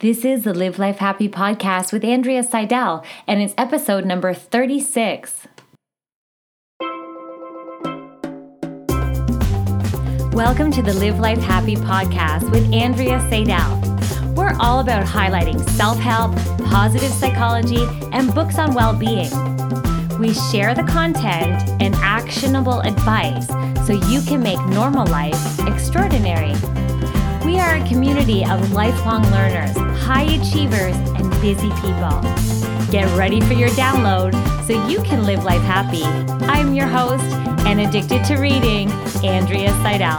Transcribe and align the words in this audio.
This 0.00 0.24
is 0.24 0.44
the 0.44 0.54
Live 0.54 0.78
Life 0.78 0.98
Happy 0.98 1.28
podcast 1.28 1.92
with 1.92 2.04
Andrea 2.04 2.44
Seidel, 2.44 3.04
and 3.26 3.42
it's 3.42 3.52
episode 3.58 4.04
number 4.04 4.32
36. 4.32 5.48
Welcome 10.32 10.70
to 10.70 10.82
the 10.82 10.94
Live 11.00 11.18
Life 11.18 11.40
Happy 11.40 11.74
podcast 11.74 12.48
with 12.48 12.72
Andrea 12.72 13.18
Seidel. 13.28 13.80
We're 14.36 14.56
all 14.60 14.78
about 14.78 15.04
highlighting 15.04 15.68
self 15.70 15.98
help, 15.98 16.32
positive 16.70 17.10
psychology, 17.10 17.84
and 18.12 18.32
books 18.32 18.56
on 18.56 18.74
well 18.74 18.94
being. 18.94 19.32
We 20.20 20.32
share 20.32 20.76
the 20.76 20.86
content 20.88 21.68
and 21.82 21.96
actionable 21.96 22.82
advice 22.82 23.48
so 23.84 23.94
you 23.94 24.22
can 24.22 24.44
make 24.44 24.64
normal 24.66 25.08
life 25.08 25.58
extraordinary. 25.66 26.54
We 27.44 27.58
are 27.58 27.76
a 27.76 27.88
community 27.88 28.44
of 28.44 28.72
lifelong 28.72 29.22
learners, 29.30 29.76
high 30.00 30.24
achievers, 30.24 30.96
and 30.96 31.30
busy 31.40 31.70
people. 31.80 32.20
Get 32.90 33.06
ready 33.16 33.40
for 33.40 33.52
your 33.52 33.68
download 33.70 34.34
so 34.66 34.86
you 34.86 35.02
can 35.02 35.24
live 35.24 35.44
life 35.44 35.62
happy. 35.62 36.02
I'm 36.46 36.74
your 36.74 36.86
host 36.86 37.24
and 37.66 37.80
addicted 37.80 38.24
to 38.24 38.36
reading, 38.36 38.90
Andrea 39.24 39.70
Seidel. 39.82 40.18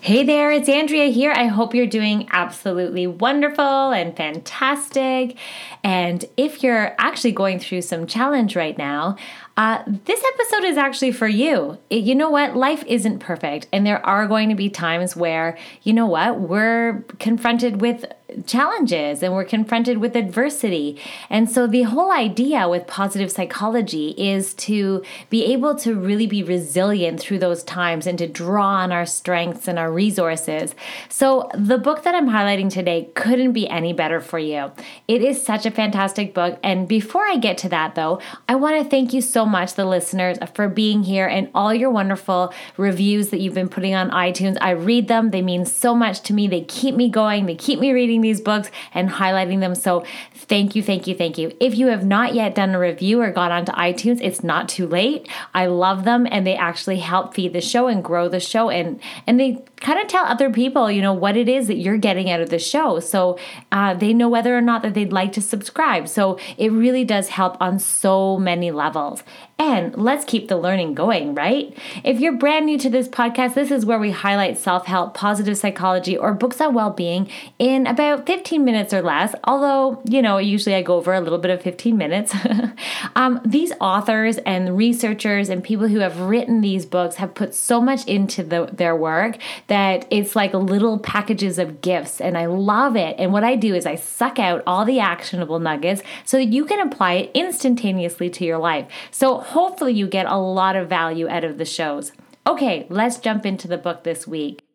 Hey 0.00 0.22
there, 0.22 0.52
it's 0.52 0.68
Andrea 0.68 1.06
here. 1.06 1.32
I 1.32 1.46
hope 1.46 1.74
you're 1.74 1.84
doing 1.84 2.28
absolutely 2.30 3.08
wonderful 3.08 3.90
and 3.90 4.16
fantastic. 4.16 5.36
And 5.82 6.24
if 6.36 6.62
you're 6.62 6.94
actually 6.98 7.32
going 7.32 7.58
through 7.58 7.82
some 7.82 8.06
challenge 8.06 8.54
right 8.54 8.78
now, 8.78 9.16
uh, 9.56 9.82
this 10.04 10.22
episode 10.34 10.64
is 10.64 10.76
actually 10.76 11.12
for 11.12 11.26
you. 11.26 11.78
It, 11.88 12.04
you 12.04 12.14
know 12.14 12.28
what? 12.28 12.56
Life 12.56 12.84
isn't 12.86 13.20
perfect, 13.20 13.68
and 13.72 13.86
there 13.86 14.04
are 14.04 14.26
going 14.26 14.50
to 14.50 14.54
be 14.54 14.68
times 14.68 15.16
where, 15.16 15.56
you 15.82 15.94
know 15.94 16.06
what, 16.06 16.40
we're 16.40 17.04
confronted 17.18 17.80
with 17.80 18.04
challenges 18.44 19.22
and 19.22 19.32
we're 19.32 19.44
confronted 19.44 19.98
with 19.98 20.16
adversity. 20.16 21.00
And 21.30 21.50
so, 21.50 21.66
the 21.66 21.82
whole 21.82 22.12
idea 22.12 22.68
with 22.68 22.86
positive 22.86 23.30
psychology 23.30 24.10
is 24.18 24.54
to 24.54 25.04
be 25.30 25.44
able 25.52 25.74
to 25.76 25.94
really 25.94 26.26
be 26.26 26.42
resilient 26.42 27.20
through 27.20 27.38
those 27.38 27.62
times 27.62 28.06
and 28.06 28.18
to 28.18 28.26
draw 28.26 28.76
on 28.76 28.92
our 28.92 29.06
strengths 29.06 29.68
and 29.68 29.78
our 29.78 29.92
resources. 29.92 30.74
So, 31.08 31.48
the 31.54 31.78
book 31.78 32.02
that 32.02 32.14
I'm 32.14 32.28
highlighting 32.28 32.70
today 32.70 33.10
couldn't 33.14 33.52
be 33.52 33.68
any 33.68 33.92
better 33.92 34.20
for 34.20 34.38
you. 34.38 34.72
It 35.06 35.22
is 35.22 35.44
such 35.44 35.64
a 35.64 35.70
fantastic 35.70 36.34
book. 36.34 36.58
And 36.62 36.88
before 36.88 37.26
I 37.26 37.36
get 37.36 37.58
to 37.58 37.68
that, 37.70 37.94
though, 37.94 38.20
I 38.48 38.56
want 38.56 38.82
to 38.82 38.88
thank 38.88 39.12
you 39.12 39.20
so 39.20 39.46
much, 39.46 39.74
the 39.74 39.84
listeners, 39.84 40.38
for 40.54 40.68
being 40.68 41.04
here 41.04 41.26
and 41.26 41.48
all 41.54 41.72
your 41.72 41.90
wonderful 41.90 42.52
reviews 42.76 43.30
that 43.30 43.40
you've 43.40 43.54
been 43.54 43.68
putting 43.68 43.94
on 43.94 44.10
iTunes. 44.10 44.56
I 44.60 44.70
read 44.70 45.08
them, 45.08 45.30
they 45.30 45.42
mean 45.42 45.64
so 45.64 45.94
much 45.94 46.22
to 46.22 46.34
me. 46.34 46.48
They 46.48 46.62
keep 46.62 46.94
me 46.94 47.08
going, 47.08 47.46
they 47.46 47.54
keep 47.54 47.78
me 47.78 47.92
reading 47.92 48.15
these 48.20 48.40
books 48.40 48.70
and 48.92 49.08
highlighting 49.08 49.60
them. 49.60 49.74
So 49.74 50.04
thank 50.34 50.74
you, 50.74 50.82
thank 50.82 51.06
you, 51.06 51.14
thank 51.14 51.38
you. 51.38 51.52
If 51.60 51.76
you 51.76 51.88
have 51.88 52.04
not 52.04 52.34
yet 52.34 52.54
done 52.54 52.74
a 52.74 52.78
review 52.78 53.20
or 53.20 53.30
got 53.30 53.50
onto 53.50 53.72
iTunes, 53.72 54.20
it's 54.22 54.42
not 54.42 54.68
too 54.68 54.86
late. 54.86 55.28
I 55.54 55.66
love 55.66 56.04
them 56.04 56.26
and 56.30 56.46
they 56.46 56.56
actually 56.56 56.98
help 56.98 57.34
feed 57.34 57.52
the 57.52 57.60
show 57.60 57.88
and 57.88 58.02
grow 58.02 58.28
the 58.28 58.40
show 58.40 58.70
and 58.70 59.00
and 59.26 59.38
they 59.38 59.62
kind 59.80 60.00
of 60.00 60.08
tell 60.08 60.24
other 60.24 60.50
people, 60.50 60.90
you 60.90 61.02
know, 61.02 61.12
what 61.12 61.36
it 61.36 61.48
is 61.48 61.66
that 61.66 61.76
you're 61.76 61.98
getting 61.98 62.30
out 62.30 62.40
of 62.40 62.50
the 62.50 62.58
show. 62.58 63.00
So 63.00 63.38
uh, 63.72 63.94
they 63.94 64.12
know 64.12 64.28
whether 64.28 64.56
or 64.56 64.62
not 64.62 64.82
that 64.82 64.94
they'd 64.94 65.12
like 65.12 65.32
to 65.32 65.42
subscribe. 65.42 66.08
So 66.08 66.38
it 66.56 66.72
really 66.72 67.04
does 67.04 67.28
help 67.28 67.56
on 67.60 67.78
so 67.78 68.38
many 68.38 68.70
levels. 68.70 69.22
And 69.58 69.96
let's 69.96 70.26
keep 70.26 70.48
the 70.48 70.58
learning 70.58 70.92
going, 70.92 71.34
right? 71.34 71.74
If 72.04 72.20
you're 72.20 72.36
brand 72.36 72.66
new 72.66 72.76
to 72.78 72.90
this 72.90 73.08
podcast, 73.08 73.54
this 73.54 73.70
is 73.70 73.86
where 73.86 73.98
we 73.98 74.10
highlight 74.10 74.58
self 74.58 74.84
help, 74.84 75.14
positive 75.14 75.56
psychology, 75.56 76.14
or 76.14 76.34
books 76.34 76.60
on 76.60 76.74
well 76.74 76.90
being 76.90 77.30
in 77.58 77.86
about 77.86 78.26
15 78.26 78.62
minutes 78.62 78.92
or 78.92 79.00
less. 79.00 79.34
Although, 79.44 80.02
you 80.04 80.20
know, 80.20 80.36
usually 80.36 80.74
I 80.74 80.82
go 80.82 80.96
over 80.96 81.14
a 81.14 81.22
little 81.22 81.38
bit 81.38 81.50
of 81.50 81.62
15 81.62 81.96
minutes. 81.96 82.34
um, 83.16 83.40
these 83.46 83.72
authors 83.80 84.36
and 84.38 84.76
researchers 84.76 85.48
and 85.48 85.64
people 85.64 85.88
who 85.88 86.00
have 86.00 86.20
written 86.20 86.60
these 86.60 86.84
books 86.84 87.16
have 87.16 87.34
put 87.34 87.54
so 87.54 87.80
much 87.80 88.04
into 88.04 88.42
the, 88.42 88.68
their 88.74 88.94
work 88.94 89.38
that 89.68 90.06
it's 90.10 90.36
like 90.36 90.52
little 90.52 90.98
packages 90.98 91.58
of 91.58 91.80
gifts. 91.80 92.20
And 92.20 92.36
I 92.36 92.44
love 92.44 92.94
it. 92.94 93.16
And 93.18 93.32
what 93.32 93.42
I 93.42 93.56
do 93.56 93.74
is 93.74 93.86
I 93.86 93.94
suck 93.94 94.38
out 94.38 94.62
all 94.66 94.84
the 94.84 95.00
actionable 95.00 95.60
nuggets 95.60 96.02
so 96.26 96.36
that 96.36 96.46
you 96.46 96.66
can 96.66 96.86
apply 96.86 97.14
it 97.14 97.30
instantaneously 97.32 98.28
to 98.28 98.44
your 98.44 98.58
life. 98.58 98.86
So 99.10 99.45
hopefully 99.52 99.92
you 99.92 100.06
get 100.06 100.26
a 100.26 100.36
lot 100.36 100.76
of 100.76 100.88
value 100.88 101.28
out 101.28 101.44
of 101.44 101.58
the 101.58 101.64
shows. 101.64 102.12
Okay, 102.46 102.86
let's 102.88 103.18
jump 103.18 103.46
into 103.46 103.68
the 103.68 103.78
book 103.78 104.04
this 104.04 104.26
week. 104.26 104.65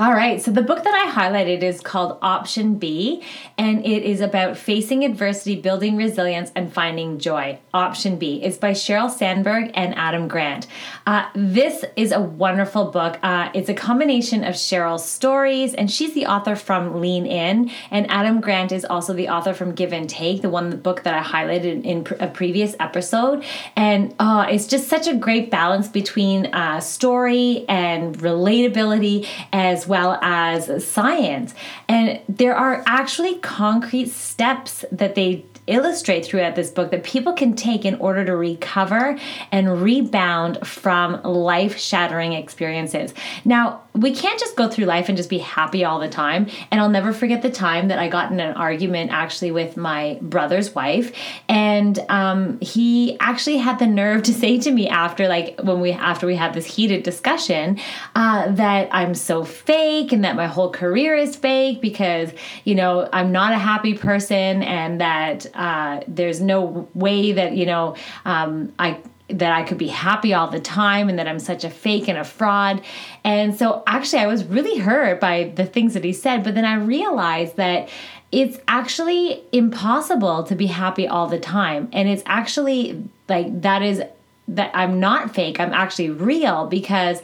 All 0.00 0.12
right, 0.12 0.40
so 0.40 0.52
the 0.52 0.62
book 0.62 0.84
that 0.84 0.94
I 0.94 1.10
highlighted 1.10 1.64
is 1.64 1.80
called 1.80 2.18
Option 2.22 2.76
B, 2.76 3.20
and 3.56 3.84
it 3.84 4.04
is 4.04 4.20
about 4.20 4.56
facing 4.56 5.04
adversity, 5.04 5.56
building 5.60 5.96
resilience, 5.96 6.52
and 6.54 6.72
finding 6.72 7.18
joy. 7.18 7.58
Option 7.74 8.16
B. 8.16 8.40
It's 8.40 8.56
by 8.56 8.70
Sheryl 8.70 9.10
Sandberg 9.10 9.72
and 9.74 9.96
Adam 9.96 10.28
Grant. 10.28 10.68
Uh, 11.04 11.26
this 11.34 11.84
is 11.96 12.12
a 12.12 12.20
wonderful 12.20 12.92
book. 12.92 13.18
Uh, 13.24 13.50
it's 13.54 13.68
a 13.68 13.74
combination 13.74 14.44
of 14.44 14.54
Sheryl's 14.54 15.04
stories, 15.04 15.74
and 15.74 15.90
she's 15.90 16.14
the 16.14 16.26
author 16.26 16.54
from 16.54 17.00
Lean 17.00 17.26
In, 17.26 17.68
and 17.90 18.08
Adam 18.08 18.40
Grant 18.40 18.70
is 18.70 18.84
also 18.84 19.12
the 19.14 19.28
author 19.28 19.52
from 19.52 19.74
Give 19.74 19.92
and 19.92 20.08
Take, 20.08 20.42
the 20.42 20.48
one 20.48 20.70
the 20.70 20.76
book 20.76 21.02
that 21.02 21.14
I 21.14 21.24
highlighted 21.24 21.82
in 21.82 22.06
a 22.20 22.28
previous 22.28 22.76
episode. 22.78 23.44
And 23.74 24.14
uh, 24.20 24.46
it's 24.48 24.68
just 24.68 24.86
such 24.86 25.08
a 25.08 25.14
great 25.16 25.50
balance 25.50 25.88
between 25.88 26.46
uh, 26.54 26.78
story 26.78 27.64
and 27.68 28.16
relatability 28.16 29.26
as 29.52 29.87
well 29.88 30.18
as 30.22 30.84
science. 30.86 31.54
And 31.88 32.20
there 32.28 32.54
are 32.54 32.82
actually 32.86 33.36
concrete 33.38 34.10
steps 34.10 34.84
that 34.92 35.14
they 35.14 35.44
illustrate 35.68 36.24
throughout 36.24 36.56
this 36.56 36.70
book 36.70 36.90
that 36.90 37.04
people 37.04 37.32
can 37.32 37.54
take 37.54 37.84
in 37.84 37.94
order 37.96 38.24
to 38.24 38.34
recover 38.34 39.18
and 39.52 39.82
rebound 39.82 40.66
from 40.66 41.22
life 41.22 41.78
shattering 41.78 42.32
experiences. 42.32 43.14
Now, 43.44 43.82
we 43.98 44.14
can't 44.14 44.38
just 44.38 44.56
go 44.56 44.68
through 44.68 44.84
life 44.84 45.08
and 45.08 45.16
just 45.16 45.28
be 45.28 45.38
happy 45.38 45.84
all 45.84 45.98
the 45.98 46.08
time. 46.08 46.48
And 46.70 46.80
I'll 46.80 46.88
never 46.88 47.12
forget 47.12 47.42
the 47.42 47.50
time 47.50 47.88
that 47.88 47.98
I 47.98 48.08
got 48.08 48.30
in 48.30 48.38
an 48.38 48.54
argument 48.54 49.10
actually 49.10 49.50
with 49.50 49.76
my 49.76 50.18
brother's 50.22 50.74
wife. 50.74 51.12
And 51.48 51.98
um, 52.08 52.60
he 52.60 53.18
actually 53.18 53.56
had 53.56 53.78
the 53.78 53.86
nerve 53.86 54.22
to 54.24 54.32
say 54.32 54.58
to 54.60 54.70
me 54.70 54.88
after, 54.88 55.26
like, 55.28 55.58
when 55.62 55.80
we, 55.80 55.92
after 55.92 56.26
we 56.26 56.36
had 56.36 56.54
this 56.54 56.66
heated 56.66 57.02
discussion, 57.02 57.78
uh, 58.14 58.50
that 58.52 58.88
I'm 58.92 59.14
so 59.14 59.44
fake 59.44 60.12
and 60.12 60.24
that 60.24 60.36
my 60.36 60.46
whole 60.46 60.70
career 60.70 61.14
is 61.14 61.34
fake 61.36 61.80
because, 61.80 62.30
you 62.64 62.74
know, 62.74 63.08
I'm 63.12 63.32
not 63.32 63.52
a 63.52 63.58
happy 63.58 63.94
person 63.94 64.62
and 64.62 65.00
that 65.00 65.46
uh, 65.54 66.00
there's 66.06 66.40
no 66.40 66.88
way 66.94 67.32
that, 67.32 67.56
you 67.56 67.66
know, 67.66 67.96
um, 68.24 68.72
I, 68.78 68.98
that 69.28 69.52
I 69.52 69.62
could 69.62 69.78
be 69.78 69.88
happy 69.88 70.32
all 70.32 70.48
the 70.48 70.60
time 70.60 71.08
and 71.08 71.18
that 71.18 71.28
I'm 71.28 71.38
such 71.38 71.64
a 71.64 71.70
fake 71.70 72.08
and 72.08 72.16
a 72.16 72.24
fraud. 72.24 72.82
And 73.24 73.54
so 73.54 73.82
actually 73.86 74.20
I 74.20 74.26
was 74.26 74.44
really 74.44 74.78
hurt 74.78 75.20
by 75.20 75.52
the 75.54 75.66
things 75.66 75.94
that 75.94 76.04
he 76.04 76.12
said, 76.12 76.42
but 76.42 76.54
then 76.54 76.64
I 76.64 76.76
realized 76.76 77.56
that 77.56 77.88
it's 78.32 78.58
actually 78.68 79.42
impossible 79.52 80.44
to 80.44 80.54
be 80.54 80.66
happy 80.66 81.06
all 81.06 81.26
the 81.26 81.38
time. 81.38 81.88
And 81.92 82.08
it's 82.08 82.22
actually 82.26 83.02
like 83.28 83.62
that 83.62 83.82
is 83.82 84.02
that 84.48 84.70
I'm 84.74 84.98
not 84.98 85.34
fake, 85.34 85.60
I'm 85.60 85.74
actually 85.74 86.10
real 86.10 86.66
because 86.66 87.20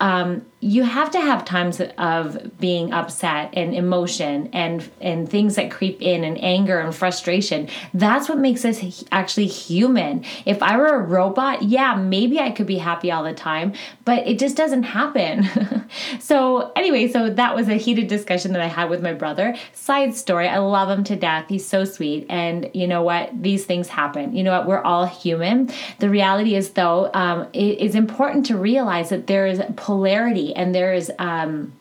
um, 0.00 0.46
you 0.60 0.82
have 0.82 1.10
to 1.12 1.20
have 1.20 1.44
times 1.44 1.80
of 1.98 2.58
being 2.58 2.92
upset 2.92 3.50
and 3.52 3.74
emotion 3.74 4.48
and 4.52 4.88
and 5.00 5.28
things 5.28 5.54
that 5.54 5.70
creep 5.70 6.02
in 6.02 6.24
and 6.24 6.42
anger 6.42 6.80
and 6.80 6.92
frustration. 6.92 7.68
That's 7.94 8.28
what 8.28 8.38
makes 8.38 8.64
us 8.64 9.04
actually 9.12 9.46
human. 9.46 10.24
If 10.46 10.60
i 10.62 10.76
were 10.76 10.86
a 10.86 10.98
robot 10.98 11.62
yeah 11.62 11.94
maybe 11.94 12.40
i 12.40 12.50
could 12.50 12.66
be 12.66 12.78
happy 12.78 13.12
all 13.12 13.22
the 13.22 13.34
time 13.34 13.72
but 14.04 14.26
it 14.26 14.38
just 14.38 14.56
doesn't 14.56 14.84
happen. 14.84 15.48
So 16.20 16.70
anyway 16.76 17.08
so 17.08 17.30
that 17.30 17.54
was 17.54 17.68
a 17.68 17.74
heated 17.74 18.08
discussion 18.08 18.52
that 18.52 18.60
i 18.60 18.66
had 18.66 18.90
with 18.90 19.02
my 19.02 19.14
brother. 19.14 19.56
Side 19.72 20.14
story 20.14 20.48
i 20.48 20.58
love 20.58 20.90
him 20.90 21.04
to 21.04 21.16
death. 21.16 21.46
He's 21.48 21.66
so 21.66 21.84
sweet. 21.84 22.26
And 22.28 22.70
you 22.74 22.86
know 22.86 23.02
what? 23.02 23.30
These 23.42 23.64
things 23.64 23.88
happen. 23.88 24.34
You 24.34 24.42
know 24.42 24.52
what? 24.56 24.66
We're 24.66 24.82
all 24.82 25.06
human. 25.06 25.70
The 26.00 26.10
reality 26.10 26.56
is 26.56 26.70
though 26.70 27.10
um, 27.14 27.48
it 27.52 27.78
is 27.78 27.94
important 27.94 28.46
to 28.46 28.56
realize 28.56 29.08
that 29.10 29.28
there 29.28 29.46
is 29.46 29.62
polarity 29.76 30.47
and 30.54 30.74
there's 30.74 31.10
um, 31.18 31.72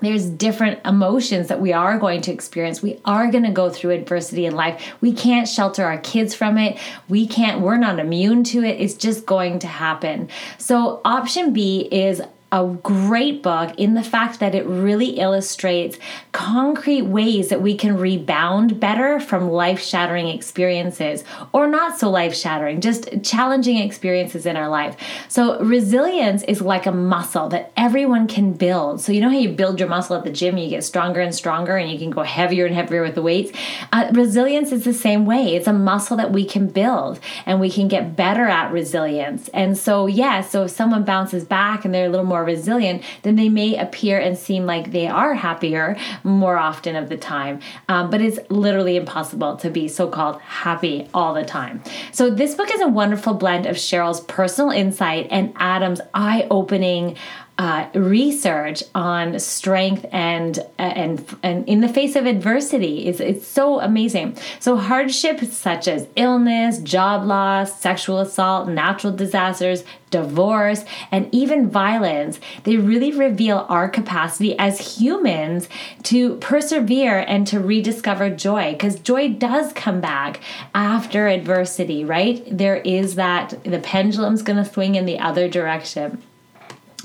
there's 0.00 0.26
different 0.26 0.80
emotions 0.86 1.48
that 1.48 1.60
we 1.60 1.72
are 1.72 1.98
going 1.98 2.22
to 2.22 2.32
experience. 2.32 2.82
We 2.82 3.00
are 3.04 3.30
going 3.30 3.44
to 3.44 3.50
go 3.50 3.70
through 3.70 3.90
adversity 3.90 4.46
in 4.46 4.54
life. 4.54 4.94
We 5.00 5.12
can't 5.12 5.46
shelter 5.46 5.84
our 5.84 5.98
kids 5.98 6.34
from 6.34 6.58
it. 6.58 6.78
We 7.08 7.26
can't, 7.26 7.60
we're 7.60 7.76
not 7.76 7.98
immune 7.98 8.44
to 8.44 8.64
it. 8.64 8.80
It's 8.80 8.94
just 8.94 9.26
going 9.26 9.58
to 9.60 9.66
happen. 9.66 10.28
So, 10.58 11.00
option 11.04 11.52
B 11.52 11.88
is 11.90 12.22
a 12.52 12.66
great 12.82 13.42
book 13.42 13.72
in 13.78 13.94
the 13.94 14.02
fact 14.02 14.40
that 14.40 14.54
it 14.54 14.66
really 14.66 15.18
illustrates 15.20 15.98
concrete 16.32 17.02
ways 17.02 17.48
that 17.48 17.62
we 17.62 17.76
can 17.76 17.96
rebound 17.96 18.80
better 18.80 19.20
from 19.20 19.48
life 19.48 19.80
shattering 19.80 20.26
experiences 20.28 21.22
or 21.52 21.68
not 21.68 21.98
so 21.98 22.10
life 22.10 22.34
shattering, 22.34 22.80
just 22.80 23.08
challenging 23.22 23.78
experiences 23.78 24.46
in 24.46 24.56
our 24.56 24.68
life. 24.68 24.96
So, 25.28 25.62
resilience 25.62 26.42
is 26.44 26.60
like 26.60 26.86
a 26.86 26.92
muscle 26.92 27.48
that 27.50 27.72
everyone 27.76 28.26
can 28.26 28.52
build. 28.52 29.00
So, 29.00 29.12
you 29.12 29.20
know 29.20 29.30
how 29.30 29.38
you 29.38 29.50
build 29.50 29.78
your 29.78 29.88
muscle 29.88 30.16
at 30.16 30.24
the 30.24 30.32
gym, 30.32 30.58
you 30.58 30.68
get 30.68 30.82
stronger 30.82 31.20
and 31.20 31.34
stronger, 31.34 31.76
and 31.76 31.90
you 31.90 31.98
can 31.98 32.10
go 32.10 32.22
heavier 32.22 32.66
and 32.66 32.74
heavier 32.74 33.02
with 33.02 33.14
the 33.14 33.22
weights? 33.22 33.56
Uh, 33.92 34.10
resilience 34.12 34.72
is 34.72 34.84
the 34.84 34.92
same 34.92 35.24
way. 35.24 35.54
It's 35.54 35.68
a 35.68 35.72
muscle 35.72 36.16
that 36.16 36.32
we 36.32 36.44
can 36.44 36.66
build 36.66 37.20
and 37.46 37.60
we 37.60 37.70
can 37.70 37.86
get 37.86 38.16
better 38.16 38.46
at 38.46 38.72
resilience. 38.72 39.48
And 39.48 39.78
so, 39.78 40.06
yeah, 40.06 40.40
so 40.40 40.64
if 40.64 40.70
someone 40.70 41.04
bounces 41.04 41.44
back 41.44 41.84
and 41.84 41.94
they're 41.94 42.06
a 42.06 42.08
little 42.08 42.26
more 42.26 42.39
more 42.40 42.44
resilient, 42.46 43.02
then 43.22 43.36
they 43.36 43.48
may 43.48 43.76
appear 43.76 44.18
and 44.18 44.36
seem 44.36 44.66
like 44.66 44.92
they 44.92 45.06
are 45.06 45.34
happier 45.34 45.96
more 46.24 46.56
often 46.56 46.96
of 46.96 47.08
the 47.08 47.16
time. 47.16 47.60
Um, 47.88 48.10
but 48.10 48.20
it's 48.20 48.38
literally 48.50 48.96
impossible 48.96 49.56
to 49.58 49.70
be 49.70 49.88
so 49.88 50.08
called 50.08 50.40
happy 50.40 51.08
all 51.12 51.34
the 51.34 51.44
time. 51.44 51.82
So, 52.12 52.30
this 52.30 52.54
book 52.54 52.72
is 52.72 52.80
a 52.80 52.88
wonderful 52.88 53.34
blend 53.34 53.66
of 53.66 53.76
Sheryl's 53.76 54.20
personal 54.22 54.70
insight 54.70 55.28
and 55.30 55.52
Adam's 55.56 56.00
eye 56.14 56.46
opening 56.50 57.16
uh, 57.60 57.86
research 57.94 58.82
on 58.94 59.38
strength 59.38 60.06
and 60.12 60.60
and 60.78 61.22
and 61.42 61.68
in 61.68 61.82
the 61.82 61.88
face 61.88 62.16
of 62.16 62.24
adversity 62.24 63.06
is 63.06 63.20
it's 63.20 63.46
so 63.46 63.80
amazing. 63.80 64.34
So 64.60 64.78
hardships 64.78 65.58
such 65.58 65.86
as 65.86 66.08
illness, 66.16 66.78
job 66.78 67.26
loss, 67.26 67.78
sexual 67.78 68.20
assault, 68.20 68.70
natural 68.70 69.12
disasters, 69.12 69.84
divorce, 70.08 70.86
and 71.12 71.28
even 71.34 71.68
violence, 71.68 72.40
they 72.64 72.78
really 72.78 73.12
reveal 73.12 73.66
our 73.68 73.90
capacity 73.90 74.58
as 74.58 74.96
humans 74.96 75.68
to 76.04 76.36
persevere 76.36 77.18
and 77.18 77.46
to 77.48 77.60
rediscover 77.60 78.30
joy 78.30 78.72
because 78.72 78.98
joy 78.98 79.28
does 79.28 79.74
come 79.74 80.00
back 80.00 80.40
after 80.74 81.28
adversity, 81.28 82.06
right? 82.06 82.42
There 82.50 82.76
is 82.76 83.16
that 83.16 83.62
the 83.64 83.80
pendulum's 83.80 84.40
going 84.40 84.64
to 84.64 84.64
swing 84.64 84.94
in 84.94 85.04
the 85.04 85.18
other 85.18 85.46
direction. 85.46 86.22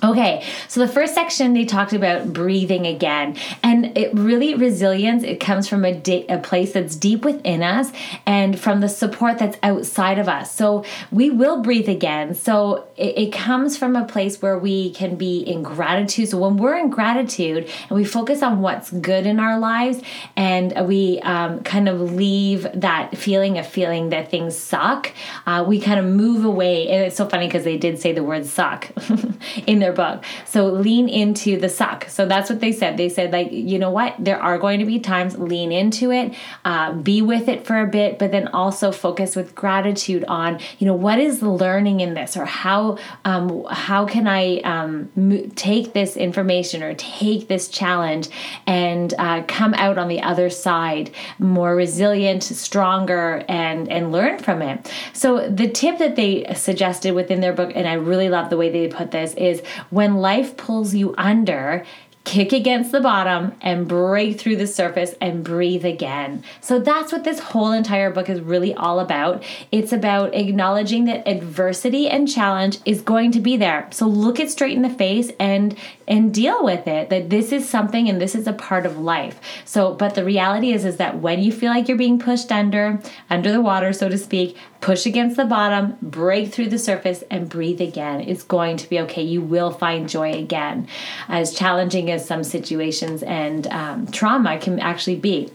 Okay, 0.03 0.43
so 0.67 0.81
the 0.81 0.91
first 0.91 1.13
section 1.13 1.53
they 1.53 1.63
talked 1.63 1.93
about 1.93 2.33
breathing 2.33 2.85
again, 2.85 3.37
and 3.63 3.97
it 3.97 4.13
really 4.13 4.53
resilience. 4.53 5.23
It 5.23 5.39
comes 5.39 5.69
from 5.69 5.85
a, 5.85 5.93
di- 5.93 6.25
a 6.27 6.37
place 6.37 6.73
that's 6.73 6.97
deep 6.97 7.23
within 7.23 7.63
us, 7.63 7.91
and 8.25 8.59
from 8.59 8.81
the 8.81 8.89
support 8.89 9.39
that's 9.39 9.57
outside 9.63 10.19
of 10.19 10.27
us. 10.27 10.53
So 10.53 10.83
we 11.11 11.29
will 11.29 11.61
breathe 11.61 11.87
again. 11.87 12.35
So 12.35 12.87
it, 12.97 13.17
it 13.17 13.33
comes 13.33 13.77
from 13.77 13.95
a 13.95 14.05
place 14.05 14.41
where 14.41 14.59
we 14.59 14.91
can 14.91 15.15
be 15.15 15.39
in 15.39 15.63
gratitude. 15.63 16.29
So 16.29 16.39
when 16.39 16.57
we're 16.57 16.77
in 16.77 16.89
gratitude 16.89 17.69
and 17.89 17.91
we 17.91 18.03
focus 18.03 18.43
on 18.43 18.59
what's 18.59 18.91
good 18.91 19.25
in 19.25 19.39
our 19.39 19.59
lives, 19.59 20.01
and 20.35 20.87
we 20.87 21.19
um, 21.21 21.63
kind 21.63 21.87
of 21.87 22.01
leave 22.13 22.67
that 22.73 23.17
feeling 23.17 23.57
of 23.57 23.65
feeling 23.65 24.09
that 24.09 24.29
things 24.29 24.57
suck, 24.57 25.13
uh, 25.45 25.63
we 25.65 25.79
kind 25.79 26.01
of 26.01 26.05
move 26.05 26.43
away. 26.43 26.89
And 26.89 27.05
it's 27.05 27.15
so 27.15 27.29
funny 27.29 27.47
because 27.47 27.63
they 27.63 27.77
did 27.77 27.97
say 27.97 28.11
the 28.11 28.23
word 28.23 28.45
suck 28.45 28.91
in 29.67 29.84
their 29.85 29.93
book. 29.93 30.23
So 30.45 30.65
lean 30.65 31.07
into 31.07 31.51
the 31.59 31.69
suck. 31.69 32.09
So 32.09 32.25
that's 32.25 32.49
what 32.49 32.59
they 32.59 32.71
said. 32.71 32.97
They 32.97 33.09
said, 33.09 33.31
like, 33.31 33.51
you 33.51 33.77
know 33.77 33.91
what? 33.99 34.15
There 34.27 34.41
are 34.41 34.57
going 34.57 34.79
to 34.79 34.85
be 34.85 34.99
times, 34.99 35.37
lean 35.37 35.71
into 35.71 36.11
it, 36.11 36.33
uh, 36.71 36.93
be 36.93 37.21
with 37.21 37.47
it 37.53 37.65
for 37.67 37.77
a 37.79 37.87
bit, 37.99 38.17
but 38.19 38.31
then 38.31 38.47
also 38.47 38.91
focus 38.91 39.35
with 39.35 39.53
gratitude 39.53 40.23
on, 40.27 40.59
you 40.79 40.87
know, 40.87 40.95
what 40.95 41.19
is 41.19 41.39
the 41.39 41.49
learning 41.49 41.99
in 41.99 42.15
this 42.15 42.35
or 42.35 42.45
how, 42.45 42.97
um, 43.25 43.65
how 43.69 44.05
can 44.05 44.27
I 44.27 44.59
um, 44.73 45.11
mo- 45.15 45.47
take 45.55 45.93
this 45.93 46.17
information 46.17 46.81
or 46.81 46.93
take 46.95 47.47
this 47.47 47.67
challenge 47.67 48.29
and 48.65 49.13
uh, 49.19 49.43
come 49.47 49.73
out 49.75 49.97
on 49.97 50.07
the 50.07 50.21
other 50.21 50.49
side 50.49 51.11
more 51.37 51.75
resilient, 51.75 52.43
stronger, 52.43 53.43
and, 53.47 53.91
and 53.91 54.11
learn 54.11 54.39
from 54.39 54.61
it. 54.61 54.91
So 55.13 55.47
the 55.47 55.69
tip 55.69 55.99
that 55.99 56.15
they 56.15 56.51
suggested 56.55 57.13
within 57.13 57.39
their 57.41 57.53
book, 57.53 57.71
and 57.75 57.87
I 57.87 57.93
really 57.93 58.29
love 58.29 58.49
the 58.49 58.57
way 58.57 58.69
they 58.69 58.87
put 58.87 59.11
this, 59.11 59.33
is 59.35 59.61
when 59.89 60.15
life 60.15 60.57
pulls 60.57 60.93
you 60.93 61.13
under, 61.17 61.85
kick 62.25 62.51
against 62.51 62.91
the 62.91 62.99
bottom 62.99 63.53
and 63.61 63.87
break 63.87 64.39
through 64.39 64.55
the 64.55 64.67
surface 64.67 65.13
and 65.21 65.43
breathe 65.43 65.85
again. 65.85 66.43
So 66.59 66.79
that's 66.79 67.11
what 67.11 67.23
this 67.23 67.39
whole 67.39 67.71
entire 67.71 68.09
book 68.09 68.29
is 68.29 68.41
really 68.41 68.73
all 68.73 68.99
about. 68.99 69.43
It's 69.71 69.93
about 69.93 70.33
acknowledging 70.33 71.05
that 71.05 71.27
adversity 71.27 72.09
and 72.09 72.27
challenge 72.27 72.79
is 72.83 73.01
going 73.01 73.31
to 73.33 73.39
be 73.39 73.57
there. 73.57 73.87
So 73.91 74.07
look 74.07 74.39
it 74.39 74.49
straight 74.49 74.75
in 74.75 74.81
the 74.81 74.89
face 74.89 75.31
and 75.39 75.77
and 76.07 76.33
deal 76.33 76.63
with 76.63 76.87
it 76.87 77.09
that 77.09 77.29
this 77.29 77.51
is 77.51 77.67
something 77.67 78.09
and 78.09 78.21
this 78.21 78.35
is 78.35 78.47
a 78.47 78.53
part 78.53 78.85
of 78.85 78.97
life. 78.97 79.39
So 79.63 79.93
but 79.93 80.15
the 80.15 80.25
reality 80.25 80.73
is 80.73 80.83
is 80.83 80.97
that 80.97 81.19
when 81.19 81.41
you 81.41 81.51
feel 81.51 81.71
like 81.71 81.87
you're 81.87 81.97
being 81.97 82.19
pushed 82.19 82.51
under 82.51 82.99
under 83.29 83.51
the 83.51 83.61
water 83.61 83.93
so 83.93 84.09
to 84.09 84.17
speak, 84.17 84.57
push 84.85 85.07
against 85.07 85.35
the 85.35 85.45
bottom, 85.45 85.97
break 85.99 86.53
through 86.53 86.69
the 86.69 86.77
surface, 86.77 87.23
and 87.31 87.49
breathe 87.49 87.81
again. 87.81 88.21
It's 88.21 88.43
going 88.43 88.77
to 88.77 88.87
be 88.87 88.99
okay. 88.99 89.23
You 89.23 89.41
will 89.41 89.71
find 89.71 90.07
joy 90.07 90.33
again. 90.33 90.87
As 91.27 91.55
challenging 91.55 92.11
as 92.11 92.27
some 92.27 92.43
situations 92.43 93.23
and 93.23 93.65
um, 93.67 94.05
trauma 94.05 94.59
can 94.59 94.79
actually 94.79 95.15
be. 95.15 95.49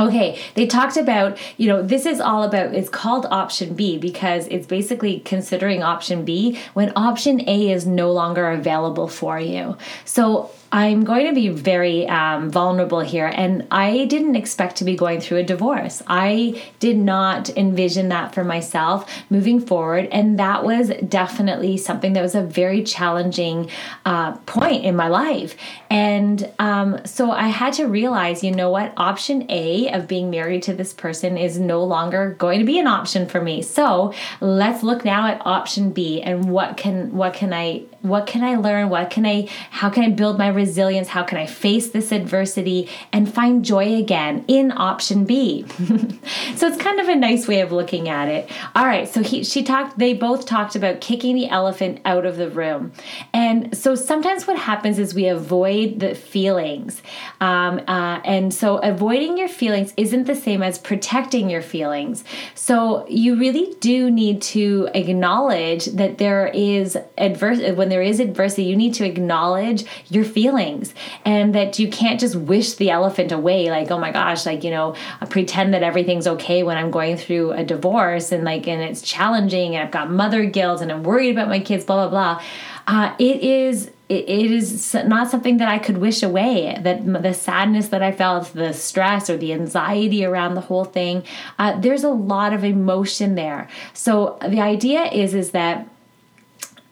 Okay, 0.00 0.38
they 0.54 0.66
talked 0.66 0.96
about, 0.96 1.38
you 1.58 1.68
know, 1.68 1.82
this 1.82 2.06
is 2.06 2.18
all 2.18 2.44
about, 2.44 2.74
it's 2.74 2.88
called 2.88 3.26
option 3.26 3.74
B 3.74 3.98
because 3.98 4.46
it's 4.48 4.66
basically 4.66 5.20
considering 5.20 5.82
option 5.82 6.24
B 6.24 6.58
when 6.72 6.92
option 6.96 7.46
A 7.46 7.70
is 7.70 7.86
no 7.86 8.10
longer 8.10 8.50
available 8.50 9.08
for 9.08 9.38
you. 9.38 9.76
So 10.06 10.50
I'm 10.72 11.04
going 11.04 11.26
to 11.26 11.32
be 11.32 11.48
very 11.48 12.08
um, 12.08 12.50
vulnerable 12.50 13.00
here, 13.00 13.26
and 13.26 13.66
I 13.70 14.06
didn't 14.06 14.36
expect 14.36 14.76
to 14.76 14.84
be 14.84 14.96
going 14.96 15.20
through 15.20 15.38
a 15.38 15.42
divorce. 15.42 16.02
I 16.06 16.62
did 16.80 16.96
not 16.96 17.48
envision 17.50 18.08
that 18.08 18.34
for 18.34 18.44
myself 18.44 19.10
moving 19.30 19.60
forward, 19.60 20.08
and 20.10 20.38
that 20.38 20.64
was 20.64 20.90
definitely 21.08 21.76
something 21.76 22.12
that 22.14 22.22
was 22.22 22.34
a 22.34 22.42
very 22.42 22.82
challenging 22.82 23.70
uh, 24.04 24.32
point 24.38 24.84
in 24.84 24.96
my 24.96 25.08
life. 25.08 25.56
And 25.88 26.50
um, 26.58 27.04
so 27.04 27.30
I 27.30 27.48
had 27.48 27.72
to 27.74 27.86
realize, 27.86 28.42
you 28.42 28.50
know 28.50 28.70
what, 28.70 28.92
option 28.96 29.46
A 29.50 29.92
of 29.92 30.08
being 30.08 30.30
married 30.30 30.62
to 30.64 30.74
this 30.74 30.92
person 30.92 31.38
is 31.38 31.58
no 31.58 31.84
longer 31.84 32.34
going 32.38 32.58
to 32.58 32.66
be 32.66 32.78
an 32.78 32.86
option 32.86 33.28
for 33.28 33.40
me. 33.40 33.62
So 33.62 34.12
let's 34.40 34.82
look 34.82 35.04
now 35.04 35.26
at 35.28 35.44
option 35.46 35.90
B 35.90 36.20
and 36.22 36.50
what 36.50 36.76
can 36.76 37.12
what 37.12 37.34
can 37.34 37.52
I 37.52 37.84
what 38.08 38.26
can 38.26 38.42
I 38.42 38.56
learn? 38.56 38.88
What 38.88 39.10
can 39.10 39.26
I, 39.26 39.48
how 39.70 39.90
can 39.90 40.04
I 40.04 40.10
build 40.10 40.38
my 40.38 40.48
resilience? 40.48 41.08
How 41.08 41.22
can 41.22 41.38
I 41.38 41.46
face 41.46 41.90
this 41.90 42.12
adversity 42.12 42.88
and 43.12 43.32
find 43.32 43.64
joy 43.64 43.94
again 43.94 44.44
in 44.48 44.72
option 44.72 45.24
B? 45.24 45.66
so 46.56 46.66
it's 46.66 46.76
kind 46.76 47.00
of 47.00 47.08
a 47.08 47.14
nice 47.14 47.48
way 47.48 47.60
of 47.60 47.72
looking 47.72 48.08
at 48.08 48.28
it. 48.28 48.50
All 48.74 48.86
right. 48.86 49.08
So 49.08 49.22
he, 49.22 49.44
she 49.44 49.62
talked, 49.62 49.98
they 49.98 50.14
both 50.14 50.46
talked 50.46 50.76
about 50.76 51.00
kicking 51.00 51.34
the 51.34 51.48
elephant 51.48 52.00
out 52.04 52.26
of 52.26 52.36
the 52.36 52.48
room. 52.50 52.92
And 53.32 53.76
so 53.76 53.94
sometimes 53.94 54.46
what 54.46 54.58
happens 54.58 54.98
is 54.98 55.14
we 55.14 55.26
avoid 55.26 56.00
the 56.00 56.14
feelings. 56.14 57.02
Um, 57.40 57.80
uh, 57.86 58.20
and 58.24 58.52
so 58.52 58.78
avoiding 58.78 59.38
your 59.38 59.48
feelings 59.48 59.92
isn't 59.96 60.24
the 60.24 60.36
same 60.36 60.62
as 60.62 60.78
protecting 60.78 61.50
your 61.50 61.62
feelings. 61.62 62.24
So 62.54 63.06
you 63.08 63.36
really 63.36 63.74
do 63.80 64.10
need 64.10 64.42
to 64.42 64.88
acknowledge 64.94 65.86
that 65.86 66.18
there 66.18 66.46
is 66.48 66.96
adverse, 67.18 67.60
when 67.76 67.88
there 67.88 67.95
there 67.96 68.02
is 68.02 68.20
adversity, 68.20 68.64
you 68.64 68.76
need 68.76 68.92
to 68.92 69.06
acknowledge 69.06 69.86
your 70.10 70.22
feelings 70.22 70.92
and 71.24 71.54
that 71.54 71.78
you 71.78 71.88
can't 71.88 72.20
just 72.20 72.36
wish 72.36 72.74
the 72.74 72.90
elephant 72.90 73.32
away, 73.32 73.70
like, 73.70 73.90
oh 73.90 73.98
my 73.98 74.12
gosh, 74.12 74.44
like, 74.44 74.62
you 74.64 74.70
know, 74.70 74.94
pretend 75.30 75.72
that 75.72 75.82
everything's 75.82 76.26
okay 76.26 76.62
when 76.62 76.76
I'm 76.76 76.90
going 76.90 77.16
through 77.16 77.52
a 77.52 77.64
divorce 77.64 78.32
and 78.32 78.44
like, 78.44 78.68
and 78.68 78.82
it's 78.82 79.00
challenging 79.00 79.74
and 79.74 79.86
I've 79.86 79.92
got 79.92 80.10
mother 80.10 80.44
guilt 80.44 80.82
and 80.82 80.92
I'm 80.92 81.04
worried 81.04 81.30
about 81.30 81.48
my 81.48 81.58
kids, 81.58 81.86
blah, 81.86 82.06
blah, 82.06 82.10
blah. 82.10 82.44
Uh, 82.86 83.14
it 83.18 83.40
is 83.40 83.90
it 84.08 84.28
is 84.28 84.94
not 84.94 85.30
something 85.30 85.56
that 85.56 85.68
I 85.68 85.78
could 85.78 85.98
wish 85.98 86.22
away. 86.22 86.78
That 86.80 87.04
the 87.22 87.34
sadness 87.34 87.88
that 87.88 88.02
I 88.02 88.12
felt, 88.12 88.52
the 88.52 88.72
stress 88.72 89.28
or 89.28 89.36
the 89.36 89.52
anxiety 89.52 90.24
around 90.24 90.54
the 90.54 90.60
whole 90.60 90.84
thing, 90.84 91.24
uh, 91.58 91.80
there's 91.80 92.04
a 92.04 92.10
lot 92.10 92.52
of 92.52 92.62
emotion 92.62 93.34
there. 93.34 93.68
So 93.94 94.38
the 94.46 94.60
idea 94.60 95.06
is 95.06 95.34
is 95.34 95.50
that 95.52 95.88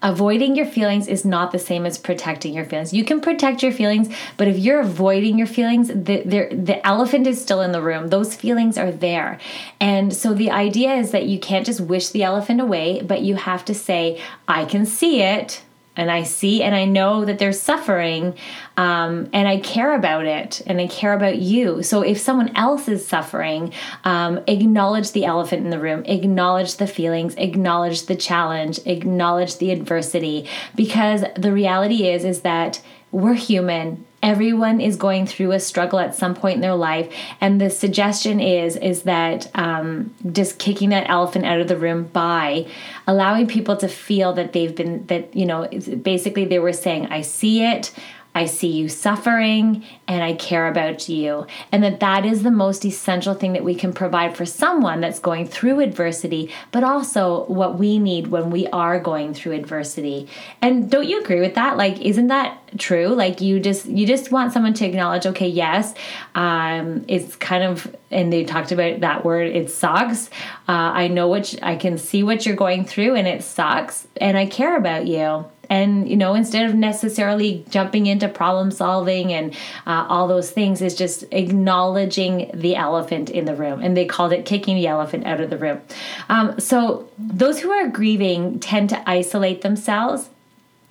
avoiding 0.04 0.54
your 0.54 0.66
feelings 0.66 1.08
is 1.08 1.25
not 1.25 1.50
the 1.50 1.58
same 1.58 1.87
as 1.87 1.96
protecting 1.96 2.54
your 2.54 2.66
feelings. 2.66 2.92
You 2.92 3.04
can 3.04 3.20
protect 3.20 3.62
your 3.62 3.73
feelings, 3.73 4.14
but 4.37 4.46
if 4.46 4.58
you're 4.58 4.80
avoiding 4.80 5.38
your 5.38 5.46
feelings, 5.46 5.88
the, 5.88 6.23
the, 6.52 6.87
elephant 6.87 7.26
is 7.26 7.40
still 7.40 7.62
in 7.62 7.73
the 7.73 7.80
room. 7.80 8.08
Those 8.08 8.37
feelings 8.37 8.76
are 8.76 8.92
there. 8.92 9.38
And 9.80 10.14
so 10.14 10.34
the 10.34 10.50
idea 10.50 10.94
is 10.94 11.12
that 11.12 11.25
you 11.25 11.38
can't 11.40 11.64
just 11.64 11.80
wish 11.80 12.11
the 12.11 12.23
elephant 12.23 12.61
away, 12.61 13.00
but 13.00 13.23
you 13.23 13.37
have 13.37 13.64
to 13.64 13.75
say, 13.75 14.20
I 14.46 14.66
can 14.66 14.84
see 14.84 15.23
it 15.23 15.62
and 15.96 16.10
I 16.10 16.22
see 16.24 16.62
and 16.62 16.74
I 16.74 16.84
know 16.84 17.24
that 17.24 17.38
they're 17.38 17.52
suffering, 17.52 18.36
um, 18.76 19.28
and 19.32 19.46
I 19.46 19.60
care 19.60 19.94
about 19.94 20.26
it 20.26 20.62
and 20.66 20.80
I 20.80 20.86
care 20.86 21.12
about 21.12 21.36
you. 21.36 21.82
So 21.82 22.02
if 22.02 22.18
someone 22.18 22.56
else 22.56 22.88
is 22.88 23.06
suffering, 23.06 23.72
um, 24.04 24.40
acknowledge 24.46 25.12
the 25.12 25.24
elephant 25.24 25.64
in 25.64 25.70
the 25.70 25.78
room, 25.78 26.04
acknowledge 26.06 26.76
the 26.76 26.86
feelings, 26.86 27.34
acknowledge 27.36 28.06
the 28.06 28.16
challenge, 28.16 28.80
acknowledge 28.86 29.58
the 29.58 29.70
adversity, 29.70 30.48
because 30.74 31.24
the 31.36 31.52
reality 31.52 32.08
is 32.08 32.24
is 32.24 32.40
that 32.40 32.80
we're 33.12 33.34
human 33.34 34.04
everyone 34.25 34.81
is 34.81 34.97
going 34.97 35.26
through 35.26 35.52
a 35.52 35.61
struggle 35.61 36.00
at 36.00 36.14
some 36.14 36.35
point 36.35 36.57
in 36.57 36.61
their 36.62 36.75
life. 36.75 37.14
And 37.40 37.61
the 37.61 37.71
suggestion 37.71 38.40
is 38.40 38.76
is 38.76 39.02
that 39.02 39.50
um, 39.54 40.12
just 40.33 40.59
kicking 40.59 40.88
that 40.88 41.09
elephant 41.09 41.45
out 41.45 41.61
of 41.61 41.69
the 41.69 41.76
room 41.76 42.04
by 42.04 42.66
allowing 43.07 43.47
people 43.47 43.76
to 43.76 43.87
feel 43.87 44.33
that 44.33 44.52
they've 44.54 44.75
been 44.75 45.07
that 45.07 45.37
you 45.37 45.45
know 45.45 45.69
basically 46.02 46.45
they 46.47 46.59
were 46.59 46.73
saying 46.73 47.07
i 47.07 47.21
see 47.21 47.62
it 47.62 47.93
I 48.35 48.47
see 48.47 48.69
you 48.69 48.88
suffering 48.88 49.85
and 50.09 50.23
I 50.23 50.33
care 50.33 50.67
about 50.67 51.09
you. 51.09 51.47
And 51.71 51.85
that 51.85 52.00
that 52.00 52.26
is 52.26 52.43
the 52.43 52.50
most 52.50 52.85
essential 52.85 53.35
thing 53.35 53.53
that 53.53 53.62
we 53.62 53.76
can 53.76 53.93
provide 53.93 54.37
for 54.37 54.45
someone 54.45 55.00
that's 55.00 55.21
going 55.21 55.47
through 55.47 55.81
adversity, 55.81 56.50
but 56.73 56.83
also 56.83 57.45
what 57.45 57.79
we 57.79 57.99
need 57.99 58.26
when 58.26 58.50
we 58.50 58.67
are 58.69 58.99
going 58.99 59.35
through 59.35 59.53
adversity. 59.53 60.29
And 60.61 60.91
don't 60.91 61.07
you 61.09 61.21
agree 61.21 61.41
with 61.41 61.55
that? 61.55 61.76
Like 61.76 62.00
isn't 62.00 62.26
that 62.26 62.59
true? 62.76 63.09
Like 63.09 63.41
you 63.41 63.61
just 63.61 63.87
you 63.87 64.05
just 64.05 64.33
want 64.33 64.53
someone 64.53 64.75
to 64.75 64.85
acknowledge, 64.85 65.26
okay, 65.26 65.49
yes, 65.49 65.95
um 66.35 67.05
it's 67.07 67.37
kind 67.37 67.62
of 67.62 67.95
and 68.11 68.33
they 68.33 68.45
talked 68.45 68.73
about 68.73 69.00
that 69.00 69.25
word 69.25 69.55
it 69.55 69.71
sucks. 69.71 70.29
Uh, 70.69 70.91
I 70.95 71.07
know 71.07 71.29
what 71.29 71.55
I 71.62 71.76
can 71.76 71.99
see 71.99 72.25
what 72.25 72.45
you're 72.45 72.57
going 72.57 72.85
through 72.85 73.14
and 73.14 73.29
it 73.29 73.45
sucks 73.45 74.09
and 74.17 74.37
I 74.37 74.47
care 74.47 74.76
about 74.76 75.07
you 75.07 75.45
and 75.71 76.09
you 76.09 76.16
know 76.16 76.35
instead 76.35 76.66
of 76.66 76.75
necessarily 76.75 77.64
jumping 77.71 78.06
into 78.06 78.28
problem 78.28 78.71
solving 78.71 79.33
and 79.33 79.54
uh, 79.87 80.06
all 80.09 80.28
those 80.28 80.50
things 80.50 80.83
is 80.83 80.94
just 80.94 81.25
acknowledging 81.30 82.50
the 82.54 82.76
elephant 82.76 83.30
in 83.30 83.44
the 83.44 83.54
room. 83.54 83.80
And 83.80 83.97
they 83.97 84.04
called 84.04 84.33
it 84.33 84.44
kicking 84.44 84.76
the 84.76 84.87
elephant 84.87 85.26
out 85.26 85.40
of 85.40 85.50
the 85.50 85.59
room. 85.59 85.80
Um, 86.28 86.59
so 86.61 87.09
those 87.18 87.61
who 87.61 87.71
are 87.71 87.88
grieving 87.88 88.61
tend 88.61 88.90
to 88.90 89.09
isolate 89.09 89.62
themselves. 89.62 90.28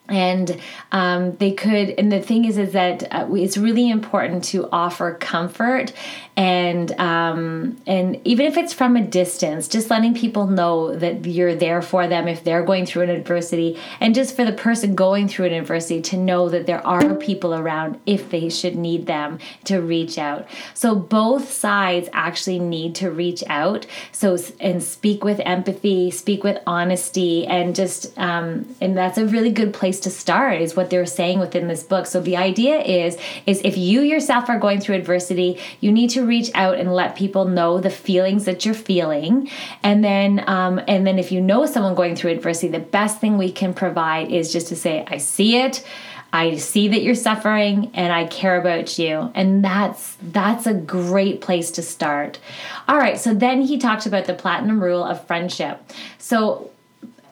And 0.10 0.60
um, 0.92 1.38
they 1.38 1.54
could 1.54 1.92
and 1.98 2.12
the 2.12 2.22
thing 2.22 2.44
is 2.44 2.58
is 2.58 2.74
that 2.74 3.04
uh, 3.10 3.26
it's 3.32 3.58
really 3.58 3.90
important 3.90 4.44
to 4.46 4.68
offer 4.70 5.14
comfort 5.14 5.94
and 6.36 6.92
um, 7.00 7.78
and 7.86 8.20
even 8.26 8.48
if 8.48 8.58
it's 8.58 8.74
from 8.74 8.96
a 8.96 9.02
distance 9.02 9.68
just 9.68 9.90
letting 9.90 10.16
people 10.16 10.48
know 10.48 10.96
that 10.96 11.26
you're 11.26 11.54
there 11.54 11.82
for 11.82 12.08
them 12.08 12.28
if 12.28 12.44
they're 12.44 12.64
going 12.64 12.86
through 12.86 13.04
an 13.04 13.10
adversity. 13.10 13.80
And 14.00 14.16
just 14.16 14.36
for 14.36 14.44
the 14.44 14.52
person 14.52 14.96
going 14.96 15.28
through 15.28 15.46
an 15.48 15.54
adversity 15.54 16.02
to 16.02 16.18
know 16.18 16.50
that 16.50 16.66
there 16.66 16.86
are 16.86 17.14
people 17.16 17.54
around 17.54 18.00
if 18.06 18.32
they 18.32 18.50
should 18.50 18.76
need 18.76 19.06
them 19.06 19.38
to 19.66 19.80
reach 19.80 20.18
out. 20.18 20.48
So 20.74 20.96
both 20.96 21.52
sides 21.52 22.10
actually 22.14 22.60
need 22.60 22.96
to 22.96 23.12
reach 23.12 23.44
out. 23.48 23.86
So 24.12 24.38
and 24.60 24.82
speak 24.82 25.24
with 25.24 25.40
empathy 25.42 26.10
speak 26.10 26.44
with 26.44 26.58
honesty 26.66 27.46
and 27.46 27.76
just 27.76 28.18
um, 28.18 28.76
and 28.82 28.98
that's 28.98 29.18
a 29.20 29.28
really 29.28 29.52
good 29.52 29.74
place 29.74 30.00
to 30.02 30.10
start 30.10 30.62
is 30.62 30.76
what 30.76 30.90
they're 30.90 31.06
saying 31.06 31.40
within 31.40 31.68
this 31.68 31.84
book. 31.84 32.08
So 32.08 32.20
the 32.22 32.38
idea 32.38 32.80
is 32.80 33.18
is 33.46 33.62
if 33.64 33.78
you 33.78 34.02
yourself 34.02 34.50
are 34.50 34.58
going 34.58 34.80
through 34.80 34.96
adversity 34.96 35.60
you 35.80 35.92
need 35.92 36.10
to 36.10 36.23
reach 36.26 36.50
out 36.54 36.78
and 36.78 36.94
let 36.94 37.16
people 37.16 37.46
know 37.46 37.80
the 37.80 37.90
feelings 37.90 38.46
that 38.46 38.66
you're 38.66 38.74
feeling 38.74 39.50
and 39.84 40.04
then 40.04 40.44
um, 40.48 40.82
and 40.88 41.06
then 41.06 41.20
if 41.20 41.32
you 41.32 41.42
know 41.42 41.66
someone 41.66 41.96
going 41.96 42.16
through 42.16 42.32
adversity 42.32 42.68
the 42.68 42.80
best 42.80 43.20
thing 43.20 43.38
we 43.38 43.52
can 43.52 43.74
provide 43.74 44.32
is 44.32 44.52
just 44.52 44.68
to 44.68 44.76
say 44.76 45.06
i 45.08 45.18
see 45.18 45.58
it 45.58 45.86
I 46.34 46.56
see 46.56 46.88
that 46.88 47.04
you're 47.04 47.14
suffering 47.14 47.92
and 47.94 48.12
I 48.12 48.26
care 48.26 48.60
about 48.60 48.98
you. 48.98 49.32
And 49.36 49.64
that's 49.64 50.18
that's 50.20 50.66
a 50.66 50.74
great 50.74 51.42
place 51.42 51.70
to 51.72 51.84
start. 51.84 52.40
All 52.88 52.98
right, 52.98 53.20
so 53.20 53.36
then 53.36 53.62
he 53.62 53.78
talked 53.78 54.08
about 54.08 54.26
the 54.26 54.34
platinum 54.34 54.84
rule 54.84 55.04
of 55.04 55.26
friendship. 55.28 55.80
So 56.18 56.72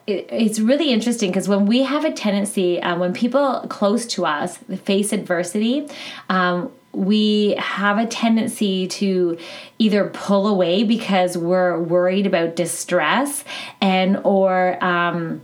it's 0.08 0.60
really 0.60 0.92
interesting 0.92 1.32
because 1.32 1.48
when 1.48 1.66
we 1.66 1.84
have 1.84 2.06
a 2.06 2.12
tendency, 2.12 2.82
um, 2.82 3.00
when 3.00 3.14
people 3.14 3.66
close 3.70 4.06
to 4.06 4.26
us 4.26 4.58
face 4.58 5.14
adversity, 5.14 5.88
um, 6.30 6.72
we 6.94 7.56
have 7.58 7.98
a 7.98 8.06
tendency 8.06 8.88
to 8.88 9.38
either 9.80 10.10
pull 10.14 10.48
away 10.48 10.84
because 10.84 11.38
we're 11.38 11.80
worried 11.80 12.28
about 12.28 12.56
distress 12.56 13.44
and 13.80 14.20
or 14.24 14.84
um, 14.84 15.42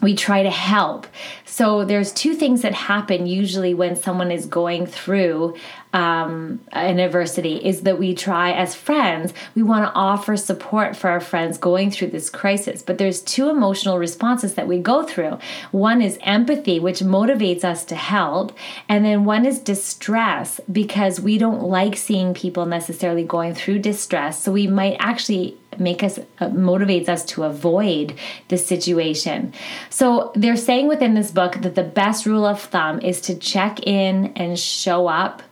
we 0.00 0.14
try 0.14 0.42
to 0.42 0.50
help. 0.50 1.06
So 1.44 1.84
there's 1.84 2.12
two 2.12 2.34
things 2.34 2.62
that 2.62 2.74
happen 2.74 3.26
usually 3.26 3.74
when 3.74 3.96
someone 3.96 4.30
is 4.30 4.46
going 4.46 4.86
through 4.86 5.56
um, 5.92 6.60
adversity 6.72 7.56
is 7.56 7.82
that 7.82 7.98
we 7.98 8.14
try 8.14 8.52
as 8.52 8.74
friends, 8.74 9.32
we 9.54 9.62
want 9.62 9.86
to 9.86 9.92
offer 9.94 10.36
support 10.36 10.96
for 10.96 11.08
our 11.08 11.20
friends 11.20 11.58
going 11.58 11.90
through 11.90 12.08
this 12.08 12.30
crisis. 12.30 12.82
But 12.82 12.98
there's 12.98 13.22
two 13.22 13.48
emotional 13.48 13.98
responses 13.98 14.54
that 14.54 14.68
we 14.68 14.78
go 14.78 15.02
through. 15.02 15.38
One 15.70 16.02
is 16.02 16.18
empathy, 16.22 16.78
which 16.78 17.00
motivates 17.00 17.64
us 17.64 17.84
to 17.86 17.96
help, 17.96 18.52
and 18.88 19.04
then 19.04 19.24
one 19.24 19.46
is 19.46 19.58
distress 19.58 20.60
because 20.70 21.20
we 21.20 21.38
don't 21.38 21.62
like 21.62 21.96
seeing 21.96 22.34
people 22.34 22.66
necessarily 22.66 23.24
going 23.24 23.54
through 23.54 23.78
distress. 23.80 24.42
So 24.42 24.52
we 24.52 24.66
might 24.66 24.96
actually 24.98 25.56
make 25.78 26.02
us 26.02 26.18
uh, 26.18 26.48
motivates 26.48 27.08
us 27.08 27.24
to 27.24 27.44
avoid 27.44 28.14
the 28.48 28.58
situation. 28.58 29.52
So 29.90 30.32
they're 30.34 30.56
saying 30.56 30.88
within 30.88 31.14
this 31.14 31.30
book 31.30 31.54
that 31.60 31.74
the 31.74 31.84
best 31.84 32.26
rule 32.26 32.44
of 32.46 32.60
thumb 32.60 33.00
is 33.00 33.20
to 33.22 33.34
check 33.36 33.86
in 33.86 34.32
and 34.34 34.58
show 34.58 35.06
up 35.06 35.42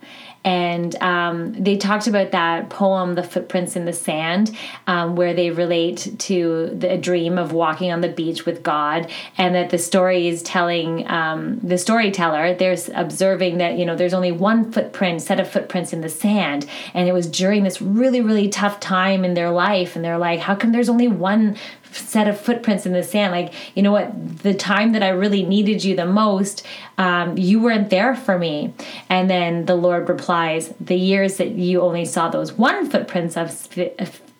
and 0.47 0.95
um, 1.03 1.55
they 1.55 1.76
talked 1.76 2.07
about 2.07 2.31
that 2.31 2.71
poem, 2.71 3.17
"The 3.17 3.25
Footprints 3.25 3.75
in 3.75 3.85
the 3.85 3.93
Sand," 3.93 4.57
um, 4.87 5.17
where 5.17 5.35
they 5.35 5.50
relate 5.50 6.15
to 6.21 6.71
the 6.73 6.97
dream 6.97 7.37
of 7.37 7.53
walking 7.53 7.91
on 7.91 8.00
the 8.00 8.09
beach 8.09 8.47
with 8.47 8.62
God, 8.62 9.11
and 9.37 9.57
that 9.57 9.71
the 9.71 9.79
story 9.79 10.29
is 10.29 10.45
telling 10.45 11.07
um, 11.11 11.59
the 11.65 11.76
storyteller. 11.76 12.55
There's 12.55 12.88
observing 12.95 13.59
that 13.59 13.76
you 13.76 13.85
know 13.85 13.97
there's 13.97 14.15
only 14.15 14.31
one 14.31 14.71
footprint, 14.71 15.21
set 15.21 15.41
of 15.41 15.50
footprints 15.50 15.93
in 15.93 16.00
the 16.00 16.09
sand, 16.09 16.65
and 16.95 17.09
it 17.09 17.12
was 17.12 17.26
during 17.26 17.65
this 17.65 17.83
really 17.83 18.21
really 18.21 18.49
tough 18.49 18.79
time 18.79 19.25
in 19.25 19.35
their 19.35 19.50
life, 19.50 19.97
and 19.97 20.05
they're 20.05 20.17
like, 20.17 20.38
how 20.38 20.55
come 20.55 20.71
there's 20.71 20.88
only 20.88 21.09
one 21.09 21.57
set 21.93 22.28
of 22.28 22.40
footprints 22.40 22.87
in 22.87 22.93
the 22.93 23.02
sand. 23.02 23.33
Like, 23.33 23.52
you 23.75 23.83
know 23.83 23.93
what? 23.93 24.38
The 24.38 24.55
time 24.55 24.93
that 24.93 25.02
I 25.02 25.09
really 25.09 25.45
needed 25.45 25.85
you 25.85 25.97
the 25.97 26.07
most, 26.07 26.66
um, 26.99 27.37
you 27.37 27.61
weren't 27.61 27.90
there 27.90 28.14
for 28.14 28.38
me. 28.38 28.75
And 29.09 29.28
then 29.28 29.66
the 29.66 29.76
Lord 29.76 30.09
replies, 30.09 30.73
The 30.81 30.97
years 30.97 31.37
that 31.37 31.50
you 31.50 31.83
only 31.83 32.05
saw 32.05 32.28
those 32.28 32.52
one 32.52 32.90
footprints 32.90 33.37
of 33.37 33.50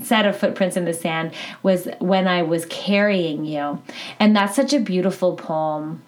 set 0.03 0.27
of 0.27 0.37
footprints 0.37 0.77
in 0.77 0.85
the 0.85 0.93
sand 0.93 1.33
was 1.63 1.89
when 2.01 2.29
I 2.29 2.43
was 2.43 2.67
carrying 2.67 3.45
you. 3.45 3.83
And 4.21 4.37
that's 4.37 4.55
such 4.55 4.73
a 4.73 4.81
beautiful 4.81 5.37
poem 5.37 6.03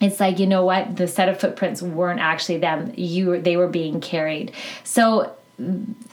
it's 0.00 0.18
like 0.18 0.40
you 0.40 0.46
know 0.46 0.64
what 0.64 0.96
the 0.96 1.06
set 1.06 1.28
of 1.28 1.38
footprints 1.38 1.80
weren't 1.80 2.18
actually 2.20 2.58
them 2.58 2.92
you 2.96 3.40
they 3.40 3.56
were 3.56 3.68
being 3.68 4.00
carried 4.00 4.52
so 4.82 5.32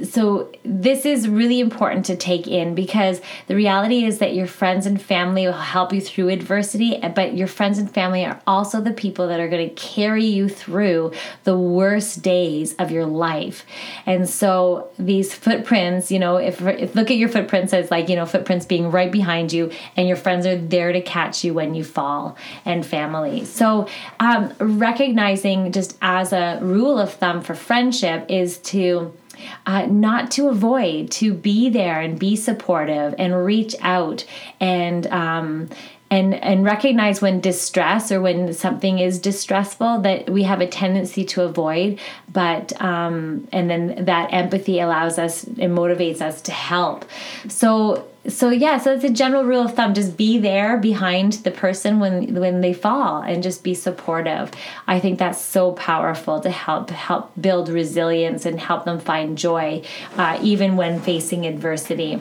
so 0.04 0.52
this 0.64 1.06
is 1.06 1.28
really 1.28 1.62
important 1.62 2.06
to 2.06 2.16
take 2.16 2.46
in 2.46 2.76
because 2.76 3.22
the 3.48 3.56
reality 3.56 4.04
is 4.04 4.20
that 4.20 4.36
your 4.36 4.46
friends 4.46 4.86
and 4.86 5.02
family 5.02 5.46
will 5.46 5.54
help 5.54 5.94
you 5.94 6.02
through 6.02 6.28
adversity 6.28 7.00
but 7.16 7.36
your 7.36 7.48
friends 7.48 7.78
and 7.78 7.90
family 7.90 8.26
are 8.26 8.40
also 8.46 8.82
the 8.82 8.92
people 8.92 9.30
that 9.30 9.40
are 9.40 9.48
going 9.48 9.68
to 9.68 9.74
carry 9.76 10.26
you 10.26 10.50
through 10.50 11.12
the 11.46 11.58
worst 11.58 12.22
days 12.22 12.76
of 12.76 12.92
your 12.92 13.06
life. 13.06 13.66
And 14.06 14.30
so 14.30 14.90
these 15.00 15.34
footprints 15.34 16.12
you 16.12 16.20
know 16.20 16.36
if, 16.36 16.62
if 16.62 16.94
look 16.94 17.10
at 17.10 17.18
your 17.18 17.30
footprints 17.30 17.74
as 17.74 17.90
like 17.90 18.10
you 18.10 18.18
know 18.18 18.26
footprints 18.26 18.66
being 18.66 18.92
right 18.92 19.12
behind 19.12 19.54
you 19.54 19.72
and 19.96 20.08
your 20.08 20.18
friends 20.18 20.46
are 20.46 20.58
there 20.58 20.92
to 20.92 21.02
catch 21.02 21.46
you 21.46 21.54
when 21.54 21.74
you 21.74 21.84
fall 21.86 22.38
and 22.66 22.86
family. 22.86 23.46
So 23.46 23.88
um, 24.20 24.54
recognizing 24.60 25.72
just 25.72 25.98
as 26.02 26.34
a 26.34 26.60
rule 26.62 27.00
of 27.00 27.14
thumb 27.14 27.42
for 27.42 27.56
friendship 27.56 28.26
is 28.30 28.58
to 28.60 29.14
uh, 29.66 29.86
not 29.86 30.32
to 30.32 30.50
avoid, 30.50 31.12
to 31.12 31.34
be 31.34 31.70
there 31.70 32.02
and 32.02 32.20
be 32.20 32.36
supportive 32.36 33.16
and 33.18 33.46
reach 33.46 33.76
out 33.82 34.26
and 34.60 35.08
um, 35.08 35.70
and 36.12 36.34
and 36.34 36.64
recognize 36.64 37.22
when 37.22 37.40
distress 37.40 38.12
or 38.12 38.22
when 38.22 38.54
something 38.54 39.00
is 39.00 39.20
distressful 39.20 40.00
that 40.02 40.30
we 40.30 40.44
have 40.44 40.62
a 40.62 40.68
tendency 40.68 41.24
to 41.24 41.44
avoid 41.44 42.00
but 42.32 42.80
um, 42.82 43.48
and 43.52 43.70
then 43.70 44.06
that 44.06 44.32
empathy 44.34 44.80
allows 44.80 45.18
us 45.18 45.44
and 45.44 45.78
motivates 45.78 46.22
us 46.22 46.42
to 46.44 46.52
help. 46.52 47.06
So 47.48 48.08
so 48.28 48.50
yeah 48.50 48.78
so 48.78 48.94
it's 48.94 49.04
a 49.06 49.10
general 49.10 49.46
rule 49.46 49.64
of 49.64 49.74
thumb 49.76 49.94
just 49.94 50.18
be 50.18 50.38
there 50.38 50.78
behind 50.78 51.34
the 51.34 51.52
person 51.52 52.00
when 52.00 52.36
when 52.36 52.62
they 52.62 52.74
fall 52.74 53.22
and 53.22 53.42
just 53.42 53.64
be 53.64 53.74
supportive. 53.74 54.52
I 54.88 55.00
think 55.00 55.20
that's 55.20 55.42
so 55.42 55.72
powerful 55.74 56.40
to 56.42 56.50
help 56.50 56.90
help 56.90 57.32
build 57.40 57.70
resilience 57.70 58.46
and 58.46 58.60
help 58.60 58.86
them 58.86 59.00
find 59.00 59.38
joy 59.38 59.84
uh, 60.18 60.40
even 60.42 60.76
when 60.76 61.00
facing 61.00 61.46
adversity 61.46 62.20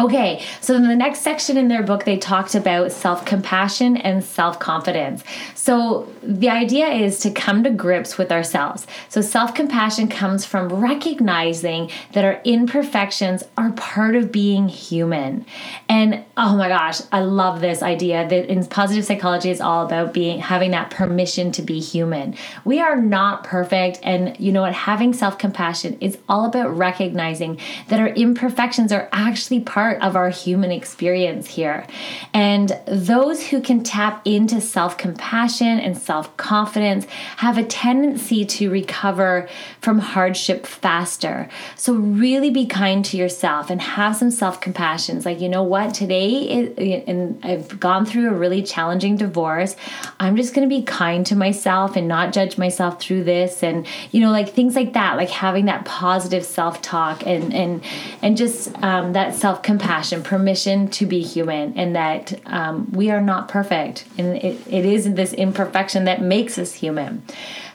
Okay, 0.00 0.44
so 0.60 0.76
in 0.76 0.86
the 0.86 0.94
next 0.94 1.22
section 1.22 1.56
in 1.56 1.66
their 1.66 1.82
book, 1.82 2.04
they 2.04 2.16
talked 2.16 2.54
about 2.54 2.92
self 2.92 3.24
compassion 3.24 3.96
and 3.96 4.22
self 4.22 4.60
confidence. 4.60 5.24
So 5.56 6.08
the 6.22 6.50
idea 6.50 6.86
is 6.86 7.18
to 7.20 7.32
come 7.32 7.64
to 7.64 7.70
grips 7.70 8.16
with 8.16 8.30
ourselves. 8.30 8.86
So 9.08 9.20
self 9.20 9.56
compassion 9.56 10.06
comes 10.06 10.44
from 10.44 10.68
recognizing 10.68 11.90
that 12.12 12.24
our 12.24 12.40
imperfections 12.44 13.42
are 13.56 13.72
part 13.72 14.14
of 14.14 14.30
being 14.30 14.68
human. 14.68 15.44
And 15.88 16.24
oh 16.36 16.56
my 16.56 16.68
gosh, 16.68 17.00
I 17.10 17.22
love 17.22 17.60
this 17.60 17.82
idea 17.82 18.28
that 18.28 18.48
in 18.48 18.64
positive 18.66 19.04
psychology 19.04 19.50
is 19.50 19.60
all 19.60 19.84
about 19.84 20.14
being 20.14 20.38
having 20.38 20.70
that 20.70 20.90
permission 20.90 21.50
to 21.52 21.62
be 21.62 21.80
human. 21.80 22.36
We 22.64 22.78
are 22.78 22.94
not 22.94 23.42
perfect, 23.42 23.98
and 24.04 24.38
you 24.38 24.52
know 24.52 24.60
what? 24.60 24.74
Having 24.74 25.14
self 25.14 25.38
compassion 25.38 25.98
is 26.00 26.18
all 26.28 26.44
about 26.44 26.76
recognizing 26.76 27.58
that 27.88 27.98
our 27.98 28.10
imperfections 28.10 28.92
are 28.92 29.08
actually 29.10 29.58
part 29.58 29.87
part 29.88 30.02
of 30.02 30.16
our 30.16 30.28
human 30.28 30.70
experience 30.70 31.46
here. 31.48 31.86
And 32.34 32.78
those 32.86 33.46
who 33.48 33.60
can 33.60 33.82
tap 33.82 34.20
into 34.26 34.60
self 34.60 34.98
compassion 34.98 35.80
and 35.80 35.96
self 35.96 36.36
confidence 36.36 37.06
have 37.36 37.56
a 37.56 37.64
tendency 37.64 38.44
to 38.44 38.70
recover 38.70 39.48
from 39.80 39.98
hardship 39.98 40.66
faster. 40.66 41.48
So, 41.76 41.94
really 41.94 42.50
be 42.50 42.66
kind 42.66 43.04
to 43.06 43.16
yourself 43.16 43.70
and 43.70 43.80
have 43.80 44.16
some 44.16 44.30
self 44.30 44.60
compassion. 44.60 45.16
It's 45.16 45.26
like, 45.26 45.40
you 45.40 45.48
know 45.48 45.62
what, 45.62 45.94
today, 45.94 46.28
is, 46.28 47.04
and 47.06 47.42
I've 47.44 47.80
gone 47.80 48.04
through 48.04 48.28
a 48.28 48.34
really 48.34 48.62
challenging 48.62 49.16
divorce. 49.16 49.74
I'm 50.20 50.36
just 50.36 50.54
going 50.54 50.68
to 50.68 50.74
be 50.74 50.82
kind 50.82 51.24
to 51.26 51.36
myself 51.36 51.96
and 51.96 52.06
not 52.06 52.32
judge 52.32 52.58
myself 52.58 53.00
through 53.00 53.24
this. 53.24 53.62
And, 53.62 53.86
you 54.12 54.20
know, 54.20 54.30
like 54.30 54.50
things 54.50 54.74
like 54.76 54.92
that, 54.92 55.16
like 55.16 55.30
having 55.30 55.64
that 55.66 55.84
positive 55.86 56.44
self 56.44 56.82
talk 56.82 57.26
and, 57.26 57.54
and, 57.54 57.82
and 58.20 58.36
just 58.36 58.76
um, 58.82 59.14
that 59.14 59.34
self 59.34 59.62
compassion 59.62 59.77
compassion, 59.78 60.22
permission 60.22 60.88
to 60.88 61.06
be 61.06 61.22
human, 61.22 61.76
and 61.78 61.94
that 61.94 62.40
um, 62.46 62.90
we 62.92 63.10
are 63.10 63.20
not 63.20 63.48
perfect. 63.48 64.04
And 64.18 64.36
it, 64.36 64.60
it 64.68 64.84
is 64.84 65.12
this 65.14 65.32
imperfection 65.32 66.04
that 66.04 66.20
makes 66.20 66.58
us 66.58 66.74
human. 66.74 67.22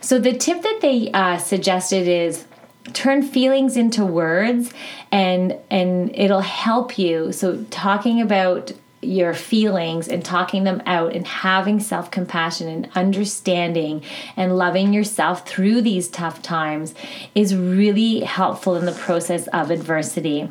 So, 0.01 0.19
the 0.19 0.33
tip 0.33 0.61
that 0.61 0.79
they 0.81 1.11
uh, 1.13 1.37
suggested 1.37 2.07
is 2.07 2.45
turn 2.91 3.23
feelings 3.23 3.77
into 3.77 4.03
words 4.05 4.73
and 5.09 5.57
and 5.71 6.13
it'll 6.13 6.41
help 6.41 6.99
you 6.99 7.31
so 7.31 7.63
talking 7.69 8.19
about 8.19 8.73
your 9.01 9.33
feelings 9.33 10.09
and 10.09 10.23
talking 10.23 10.65
them 10.65 10.81
out 10.85 11.13
and 11.13 11.25
having 11.25 11.79
self 11.79 12.11
compassion 12.11 12.67
and 12.67 12.89
understanding 12.95 14.03
and 14.35 14.57
loving 14.57 14.93
yourself 14.93 15.47
through 15.47 15.81
these 15.81 16.09
tough 16.09 16.41
times 16.41 16.93
is 17.33 17.55
really 17.55 18.21
helpful 18.21 18.75
in 18.75 18.85
the 18.85 18.91
process 18.91 19.47
of 19.47 19.71
adversity. 19.71 20.49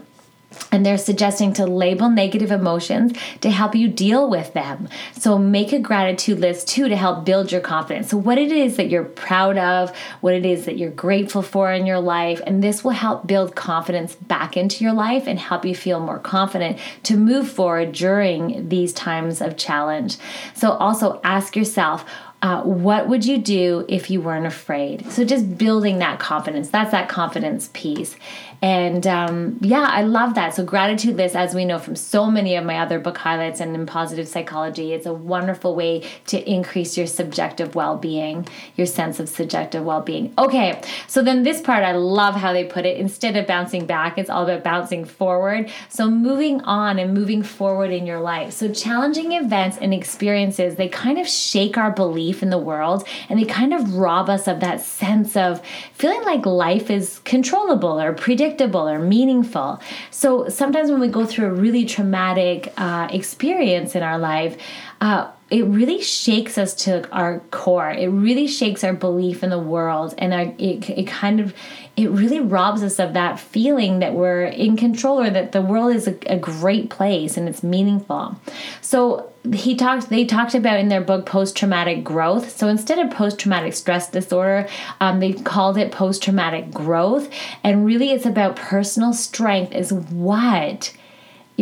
And 0.71 0.85
they're 0.85 0.99
suggesting 0.99 1.53
to 1.55 1.67
label 1.67 2.09
negative 2.09 2.51
emotions 2.51 3.13
to 3.41 3.51
help 3.51 3.75
you 3.75 3.89
deal 3.89 4.29
with 4.29 4.53
them. 4.53 4.89
So 5.13 5.39
make 5.39 5.73
a 5.73 5.79
gratitude 5.79 6.39
list 6.41 6.69
too 6.69 6.89
to 6.89 6.97
help 6.97 7.25
build 7.25 7.53
your 7.53 7.61
confidence. 7.61 8.09
So, 8.11 8.17
what 8.17 8.39
it 8.39 8.53
is 8.53 8.77
that 8.77 8.89
you're 8.89 9.05
proud 9.05 9.59
of, 9.59 9.97
what 10.21 10.35
it 10.35 10.45
is 10.47 10.65
that 10.65 10.79
you're 10.79 10.91
grateful 10.91 11.43
for 11.43 11.73
in 11.73 11.87
your 11.87 12.01
life, 12.01 12.41
and 12.47 12.63
this 12.63 12.83
will 12.83 12.93
help 12.93 13.27
build 13.27 13.55
confidence 13.55 14.15
back 14.15 14.57
into 14.57 14.85
your 14.85 14.93
life 14.93 15.27
and 15.27 15.39
help 15.39 15.65
you 15.65 15.75
feel 15.75 16.01
more 16.01 16.19
confident 16.19 16.79
to 17.05 17.17
move 17.17 17.49
forward 17.49 17.93
during 17.93 18.69
these 18.69 18.93
times 18.93 19.41
of 19.41 19.57
challenge. 19.57 20.17
So, 20.55 20.73
also 20.73 21.21
ask 21.25 21.57
yourself, 21.57 22.05
uh, 22.43 22.63
what 22.63 23.09
would 23.09 23.25
you 23.25 23.39
do 23.39 23.87
if 23.89 24.11
you 24.11 24.21
weren't 24.21 24.47
afraid? 24.47 25.11
So, 25.11 25.25
just 25.25 25.57
building 25.57 25.99
that 25.99 26.19
confidence. 26.19 26.71
That's 26.71 26.91
that 26.91 27.09
confidence 27.09 27.71
piece. 27.73 28.17
And 28.63 29.09
um, 29.09 29.59
yeah, 29.61 29.89
I 29.91 30.03
love 30.03 30.37
that. 30.37 30.55
So, 30.55 30.65
gratitude 30.65 31.17
list, 31.17 31.35
as 31.35 31.53
we 31.53 31.65
know 31.65 31.81
from 31.81 31.97
so 31.97 32.31
many 32.31 32.55
of 32.55 32.65
my 32.65 32.79
other 32.79 33.01
book 33.01 33.19
highlights 33.19 33.59
and 33.59 33.75
in 33.75 33.87
positive 33.87 34.29
psychology, 34.29 34.93
it's 34.93 35.05
a 35.05 35.13
wonderful 35.13 35.75
way 35.75 36.05
to 36.27 36.49
increase 36.49 36.97
your 36.97 37.09
subjective 37.09 37.75
well 37.75 37.97
being, 37.97 38.47
your 38.77 38.87
sense 38.87 39.19
of 39.19 39.29
subjective 39.29 39.85
well 39.85 40.01
being. 40.01 40.33
Okay, 40.39 40.81
so 41.09 41.23
then 41.23 41.43
this 41.43 41.61
part, 41.61 41.83
I 41.83 41.93
love 41.93 42.37
how 42.37 42.53
they 42.53 42.63
put 42.65 42.87
it. 42.87 42.99
Instead 42.99 43.37
of 43.37 43.49
bouncing 43.49 43.85
back, 43.85 44.17
it's 44.17 44.31
all 44.31 44.45
about 44.45 44.63
bouncing 44.63 45.07
forward. 45.07 45.69
So, 45.89 46.09
moving 46.09 46.61
on 46.61 47.01
and 47.01 47.13
moving 47.13 47.43
forward 47.43 47.91
in 47.91 48.07
your 48.07 48.21
life. 48.21 48.53
So, 48.53 48.73
challenging 48.73 49.33
events 49.33 49.77
and 49.79 49.93
experiences, 49.93 50.77
they 50.77 50.89
kind 50.89 51.19
of 51.19 51.27
shake 51.27 51.77
our 51.77 51.91
belief 51.91 52.45
in 52.45 52.51
the 52.51 52.59
world 52.59 53.09
and 53.29 53.41
they 53.41 53.45
kind 53.45 53.75
of 53.75 53.97
rob 53.97 54.31
us 54.31 54.47
of 54.47 54.61
that 54.61 54.81
sense 54.81 55.37
of 55.37 55.61
feeling 55.95 56.23
like 56.23 56.47
life 56.47 56.91
is 56.91 57.19
controllable 57.25 58.01
or 58.01 58.13
predictable 58.13 58.52
predictable 58.53 58.89
or 58.89 58.99
meaningful. 58.99 59.81
So 60.11 60.49
sometimes 60.49 60.91
when 60.91 61.01
we 61.01 61.09
go 61.09 61.27
through 61.27 61.47
a 61.47 61.53
really 61.53 61.85
traumatic 61.85 62.73
uh, 62.77 63.09
experience 63.11 63.95
in 63.95 64.03
our 64.03 64.19
life, 64.19 64.57
uh, 65.01 65.31
it 65.51 65.65
really 65.65 66.01
shakes 66.01 66.57
us 66.57 66.75
to 66.75 67.09
our 67.11 67.41
core. 67.51 67.91
It 67.91 68.09
really 68.09 68.47
shakes 68.47 68.85
our 68.85 68.95
belief 68.95 69.43
in 69.43 69.51
the 69.51 69.59
world, 69.59 70.15
and 70.17 70.33
our, 70.33 70.55
it, 70.59 70.89
it 70.89 71.07
kind 71.07 71.41
of 71.41 71.55
it 71.97 72.11
really 72.11 72.41
robs 72.41 72.83
us 72.83 72.99
of 72.99 73.13
that 73.15 73.39
feeling 73.39 73.99
that 73.99 74.15
we're 74.15 74.45
in 74.45 74.77
control 74.77 75.21
or 75.21 75.31
that 75.31 75.53
the 75.53 75.61
world 75.61 75.95
is 75.95 76.09
a, 76.09 76.17
a 76.27 76.39
great 76.39 76.89
place 76.89 77.37
and 77.37 77.49
it's 77.49 77.63
meaningful. 77.63 78.37
So 78.81 79.33
he 79.53 79.75
talked 79.75 80.09
they 80.09 80.25
talked 80.25 80.55
about 80.55 80.79
in 80.79 80.89
their 80.89 81.01
book 81.01 81.27
post-traumatic 81.27 82.05
growth 82.05 82.57
so 82.57 82.69
instead 82.69 83.01
of 83.01 83.11
post-traumatic 83.11 83.75
stress 83.75 84.09
disorder 84.09 84.69
um, 85.01 85.19
they 85.19 85.33
called 85.33 85.77
it 85.77 85.91
post-traumatic 85.91 86.71
growth 86.71 87.29
and 87.65 87.85
really 87.85 88.13
it's 88.13 88.25
about 88.25 88.55
personal 88.55 89.13
strength 89.13 89.73
is 89.73 89.93
what 89.93 90.93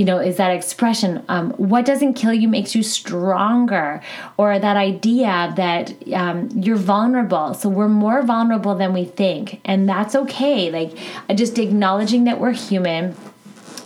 you 0.00 0.06
know 0.06 0.18
is 0.18 0.38
that 0.38 0.50
expression 0.50 1.22
um, 1.28 1.50
what 1.58 1.84
doesn't 1.84 2.14
kill 2.14 2.32
you 2.32 2.48
makes 2.48 2.74
you 2.74 2.82
stronger 2.82 4.00
or 4.38 4.58
that 4.58 4.78
idea 4.78 5.52
that 5.56 5.92
um, 6.14 6.48
you're 6.54 6.76
vulnerable. 6.76 7.52
So 7.52 7.68
we're 7.68 7.86
more 7.88 8.22
vulnerable 8.22 8.74
than 8.74 8.94
we 8.94 9.04
think 9.04 9.60
and 9.66 9.86
that's 9.86 10.14
okay. 10.14 10.70
Like 10.70 10.96
just 11.36 11.58
acknowledging 11.58 12.24
that 12.24 12.40
we're 12.40 12.52
human 12.52 13.14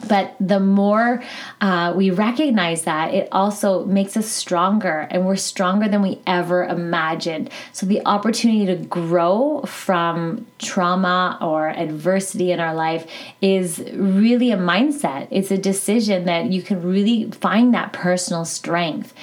but 0.09 0.35
the 0.40 0.61
more 0.61 1.23
uh, 1.61 1.93
we 1.97 2.11
recognize 2.11 2.83
that, 2.83 3.14
it 3.14 3.29
also 3.33 3.85
makes 3.85 4.17
us 4.17 4.27
stronger 4.27 5.07
and 5.11 5.27
we're 5.27 5.37
stronger 5.37 5.88
than 5.88 6.03
we 6.03 6.21
ever 6.27 6.64
imagined. 6.64 7.51
So, 7.73 7.87
the 7.87 8.05
opportunity 8.07 8.67
to 8.67 8.77
grow 8.77 9.62
from 9.62 10.47
trauma 10.59 11.38
or 11.40 11.69
adversity 11.69 12.53
in 12.53 12.61
our 12.61 12.75
life 12.75 13.07
is 13.40 13.79
really 13.95 14.51
a 14.51 14.57
mindset. 14.57 15.29
It's 15.31 15.51
a 15.51 15.59
decision 15.59 16.25
that 16.25 16.53
you 16.53 16.62
can 16.62 16.83
really 16.83 17.31
find 17.31 17.75
that 17.75 17.93
personal 17.93 18.45
strength. 18.45 19.14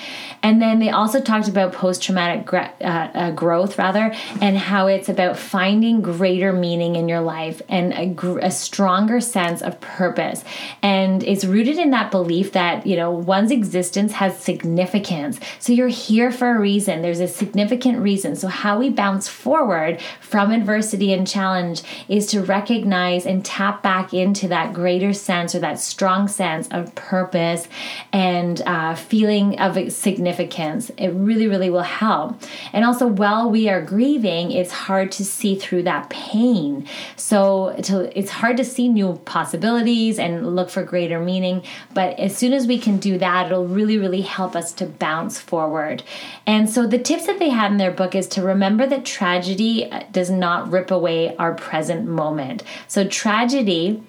And 0.43 0.61
then 0.61 0.79
they 0.79 0.89
also 0.89 1.21
talked 1.21 1.47
about 1.47 1.73
post 1.73 2.01
traumatic 2.01 2.51
uh, 2.53 2.67
uh, 2.81 3.31
growth, 3.31 3.77
rather, 3.77 4.13
and 4.41 4.57
how 4.57 4.87
it's 4.87 5.09
about 5.09 5.37
finding 5.37 6.01
greater 6.01 6.51
meaning 6.51 6.95
in 6.95 7.07
your 7.07 7.21
life 7.21 7.61
and 7.69 7.93
a, 7.93 8.07
gr- 8.07 8.39
a 8.39 8.51
stronger 8.51 9.19
sense 9.19 9.61
of 9.61 9.79
purpose 9.81 10.43
and 10.81 11.23
it's 11.23 11.45
rooted 11.45 11.77
in 11.77 11.91
that 11.91 12.11
belief 12.11 12.51
that 12.53 12.85
you 12.85 12.95
know 12.95 13.11
one's 13.11 13.51
existence 13.51 14.13
has 14.13 14.37
significance. 14.37 15.39
So 15.59 15.73
you're 15.73 15.87
here 15.87 16.31
for 16.31 16.55
a 16.55 16.59
reason. 16.59 17.01
There's 17.01 17.19
a 17.19 17.27
significant 17.27 17.99
reason. 17.99 18.35
So 18.35 18.47
how 18.47 18.79
we 18.79 18.89
bounce 18.89 19.27
forward 19.27 20.01
from 20.19 20.51
adversity 20.51 21.13
and 21.13 21.27
challenge 21.27 21.83
is 22.07 22.27
to 22.27 22.41
recognize 22.41 23.25
and 23.25 23.43
tap 23.43 23.83
back 23.83 24.13
into 24.13 24.47
that 24.49 24.73
greater 24.73 25.13
sense 25.13 25.55
or 25.55 25.59
that 25.59 25.79
strong 25.79 26.27
sense 26.27 26.67
of 26.71 26.93
purpose 26.95 27.67
and 28.13 28.61
uh, 28.61 28.95
feeling 28.95 29.59
of 29.59 29.91
significance. 29.91 30.91
It 30.97 31.09
really 31.09 31.47
really 31.47 31.69
will 31.69 31.81
help. 31.81 32.41
And 32.73 32.85
also 32.85 33.07
while 33.07 33.49
we 33.49 33.69
are 33.69 33.81
grieving 33.81 34.51
it's 34.51 34.71
hard 34.71 35.11
to 35.13 35.25
see 35.25 35.55
through 35.55 35.83
that 35.83 36.09
pain. 36.09 36.87
So 37.15 37.75
to, 37.83 38.17
it's 38.17 38.31
hard 38.31 38.57
to 38.57 38.65
see 38.65 38.87
new 38.89 39.13
possibilities 39.25 40.19
and 40.19 40.55
look 40.61 40.69
for 40.69 40.83
greater 40.83 41.19
meaning. 41.19 41.63
But 41.93 42.19
as 42.19 42.37
soon 42.37 42.53
as 42.53 42.67
we 42.67 42.77
can 42.77 42.97
do 42.97 43.17
that, 43.17 43.47
it'll 43.47 43.67
really, 43.67 43.97
really 43.97 44.21
help 44.21 44.55
us 44.55 44.71
to 44.73 44.85
bounce 44.85 45.39
forward. 45.39 46.03
And 46.45 46.69
so 46.69 46.85
the 46.85 46.99
tips 46.99 47.25
that 47.25 47.39
they 47.39 47.49
had 47.49 47.71
in 47.71 47.77
their 47.77 47.91
book 47.91 48.13
is 48.15 48.27
to 48.29 48.43
remember 48.43 48.85
that 48.87 49.05
tragedy 49.05 49.91
uh, 49.91 50.03
does 50.11 50.29
not 50.29 50.71
rip 50.71 50.91
away 50.91 51.35
our 51.37 51.53
present 51.53 52.07
moment. 52.07 52.63
So 52.87 53.07
tragedy 53.07 54.03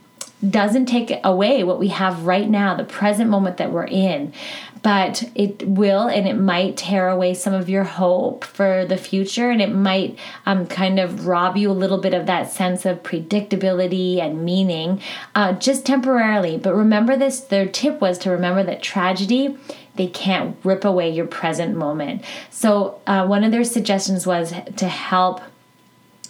doesn't 0.49 0.87
take 0.87 1.13
away 1.23 1.63
what 1.63 1.79
we 1.79 1.89
have 1.89 2.27
right 2.27 2.49
now, 2.49 2.75
the 2.75 2.85
present 2.85 3.31
moment 3.31 3.59
that 3.59 3.73
we're 3.73 3.87
in. 3.87 4.33
But 4.83 5.31
it 5.37 5.67
will 5.69 6.09
and 6.09 6.27
it 6.27 6.35
might 6.35 6.77
tear 6.77 7.09
away 7.09 7.35
some 7.35 7.55
of 7.55 7.69
your 7.69 7.85
hope 7.85 8.43
for 8.43 8.85
the 8.85 8.97
future 8.97 9.49
and 9.49 9.63
it 9.63 9.73
might 9.73 10.19
um, 10.45 10.67
kind 10.67 10.99
of 10.99 11.27
rob 11.27 11.57
you 11.57 11.71
a 11.71 11.73
little 11.73 11.99
bit 11.99 12.15
of 12.15 12.27
that 12.27 12.51
sense 12.51 12.85
of 12.85 13.05
predictability 13.05 14.19
and 14.19 14.45
meaning 14.45 15.01
uh, 15.37 15.53
just 15.53 15.87
temporarily. 15.87 16.59
But 16.59 16.75
remember 16.75 17.17
this 17.17 17.39
their 17.41 17.67
tip 17.67 18.01
was 18.01 18.19
to 18.19 18.31
remember 18.31 18.65
that 18.65 18.83
tragedy 18.83 19.57
they 19.95 20.07
can't 20.07 20.57
rip 20.65 20.85
away 20.85 21.11
your 21.11 21.27
present 21.27 21.77
moment. 21.77 22.25
So 22.51 23.01
uh, 23.07 23.27
one 23.27 23.45
of 23.45 23.53
their 23.53 23.65
suggestions 23.65 24.27
was 24.27 24.55
to 24.77 24.89
help 24.89 25.43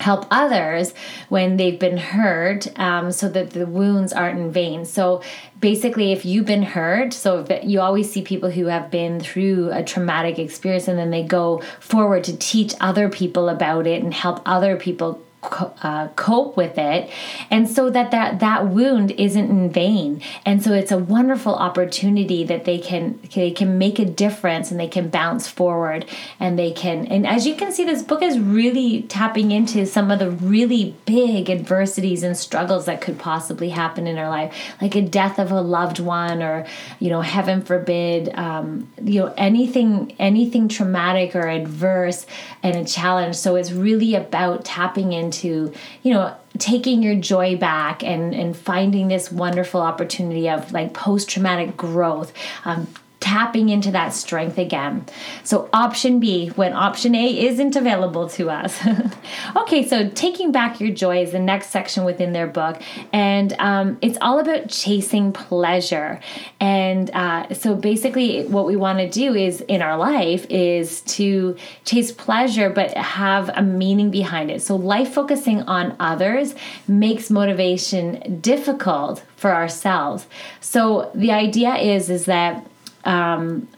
help 0.02 0.26
others 0.30 0.92
when 1.28 1.56
they've 1.56 1.78
been 1.78 1.96
hurt 1.96 2.66
um, 2.78 3.10
so 3.12 3.28
that 3.28 3.50
the 3.50 3.66
wounds 3.66 4.12
aren't 4.12 4.38
in 4.38 4.50
vain. 4.50 4.84
So 4.84 5.22
basically 5.62 6.12
if 6.12 6.26
you've 6.26 6.44
been 6.44 6.64
hurt 6.64 7.14
so 7.14 7.46
you 7.62 7.80
always 7.80 8.12
see 8.12 8.20
people 8.20 8.50
who 8.50 8.66
have 8.66 8.90
been 8.90 9.20
through 9.20 9.70
a 9.72 9.82
traumatic 9.82 10.38
experience 10.38 10.88
and 10.88 10.98
then 10.98 11.10
they 11.10 11.22
go 11.22 11.62
forward 11.78 12.24
to 12.24 12.36
teach 12.36 12.74
other 12.80 13.08
people 13.08 13.48
about 13.48 13.86
it 13.86 14.02
and 14.02 14.12
help 14.12 14.42
other 14.44 14.76
people 14.76 15.22
uh, 15.42 16.08
cope 16.16 16.56
with 16.56 16.78
it. 16.78 17.10
And 17.50 17.68
so 17.68 17.90
that, 17.90 18.10
that 18.10 18.40
that 18.40 18.68
wound 18.68 19.10
isn't 19.12 19.50
in 19.50 19.70
vain. 19.70 20.22
And 20.44 20.62
so 20.62 20.72
it's 20.72 20.92
a 20.92 20.98
wonderful 20.98 21.54
opportunity 21.54 22.44
that 22.44 22.64
they 22.64 22.78
can 22.78 23.18
they 23.34 23.50
can 23.50 23.78
make 23.78 23.98
a 23.98 24.04
difference 24.04 24.70
and 24.70 24.78
they 24.78 24.88
can 24.88 25.08
bounce 25.08 25.48
forward 25.48 26.06
and 26.38 26.58
they 26.58 26.72
can 26.72 27.06
and 27.06 27.26
as 27.26 27.46
you 27.46 27.54
can 27.54 27.72
see 27.72 27.84
this 27.84 28.02
book 28.02 28.22
is 28.22 28.38
really 28.38 29.02
tapping 29.02 29.50
into 29.50 29.86
some 29.86 30.10
of 30.10 30.18
the 30.18 30.30
really 30.30 30.94
big 31.06 31.50
adversities 31.50 32.22
and 32.22 32.36
struggles 32.36 32.86
that 32.86 33.00
could 33.00 33.18
possibly 33.18 33.70
happen 33.70 34.06
in 34.06 34.18
our 34.18 34.28
life 34.28 34.54
like 34.80 34.94
a 34.94 35.02
death 35.02 35.38
of 35.38 35.50
a 35.50 35.60
loved 35.60 35.98
one 35.98 36.42
or 36.42 36.66
you 36.98 37.08
know 37.08 37.20
heaven 37.20 37.62
forbid 37.62 38.32
um, 38.34 38.88
you 39.02 39.20
know 39.20 39.34
anything 39.36 40.14
anything 40.18 40.68
traumatic 40.68 41.34
or 41.34 41.48
adverse 41.48 42.26
and 42.62 42.76
a 42.76 42.84
challenge. 42.84 43.36
So 43.36 43.56
it's 43.56 43.72
really 43.72 44.14
about 44.14 44.64
tapping 44.64 45.12
into 45.12 45.31
into 45.32 45.72
you 46.02 46.12
know 46.12 46.34
taking 46.58 47.02
your 47.02 47.14
joy 47.14 47.56
back 47.56 48.04
and 48.04 48.34
and 48.34 48.56
finding 48.56 49.08
this 49.08 49.32
wonderful 49.32 49.80
opportunity 49.80 50.48
of 50.48 50.72
like 50.72 50.92
post 50.92 51.28
traumatic 51.28 51.76
growth. 51.76 52.32
Um, 52.64 52.86
tapping 53.32 53.70
into 53.70 53.90
that 53.90 54.12
strength 54.12 54.58
again. 54.58 55.06
So, 55.42 55.70
option 55.72 56.20
B, 56.20 56.48
when 56.48 56.74
option 56.74 57.14
A 57.14 57.46
isn't 57.46 57.76
available 57.76 58.28
to 58.30 58.50
us. 58.50 58.78
okay, 59.56 59.88
so 59.88 60.10
taking 60.10 60.52
back 60.52 60.80
your 60.80 60.90
joy 60.90 61.22
is 61.22 61.32
the 61.32 61.38
next 61.38 61.70
section 61.70 62.04
within 62.04 62.32
their 62.32 62.46
book, 62.46 62.82
and 63.10 63.54
um, 63.58 63.96
it's 64.02 64.18
all 64.20 64.38
about 64.38 64.68
chasing 64.68 65.32
pleasure. 65.32 66.20
And 66.60 67.10
uh, 67.14 67.54
so, 67.54 67.74
basically, 67.74 68.44
what 68.48 68.66
we 68.66 68.76
want 68.76 68.98
to 68.98 69.08
do 69.08 69.34
is 69.34 69.62
in 69.62 69.80
our 69.80 69.96
life 69.96 70.44
is 70.50 71.00
to 71.16 71.56
chase 71.86 72.12
pleasure, 72.12 72.68
but 72.68 72.94
have 72.98 73.48
a 73.54 73.62
meaning 73.62 74.10
behind 74.10 74.50
it. 74.50 74.60
So, 74.60 74.76
life 74.76 75.14
focusing 75.14 75.62
on 75.62 75.96
others 75.98 76.54
makes 76.86 77.30
motivation 77.30 78.40
difficult 78.42 79.24
for 79.36 79.54
ourselves. 79.54 80.26
So, 80.60 81.10
the 81.14 81.32
idea 81.32 81.76
is 81.76 82.10
is 82.10 82.26
that 82.26 82.66
um, 83.04 83.68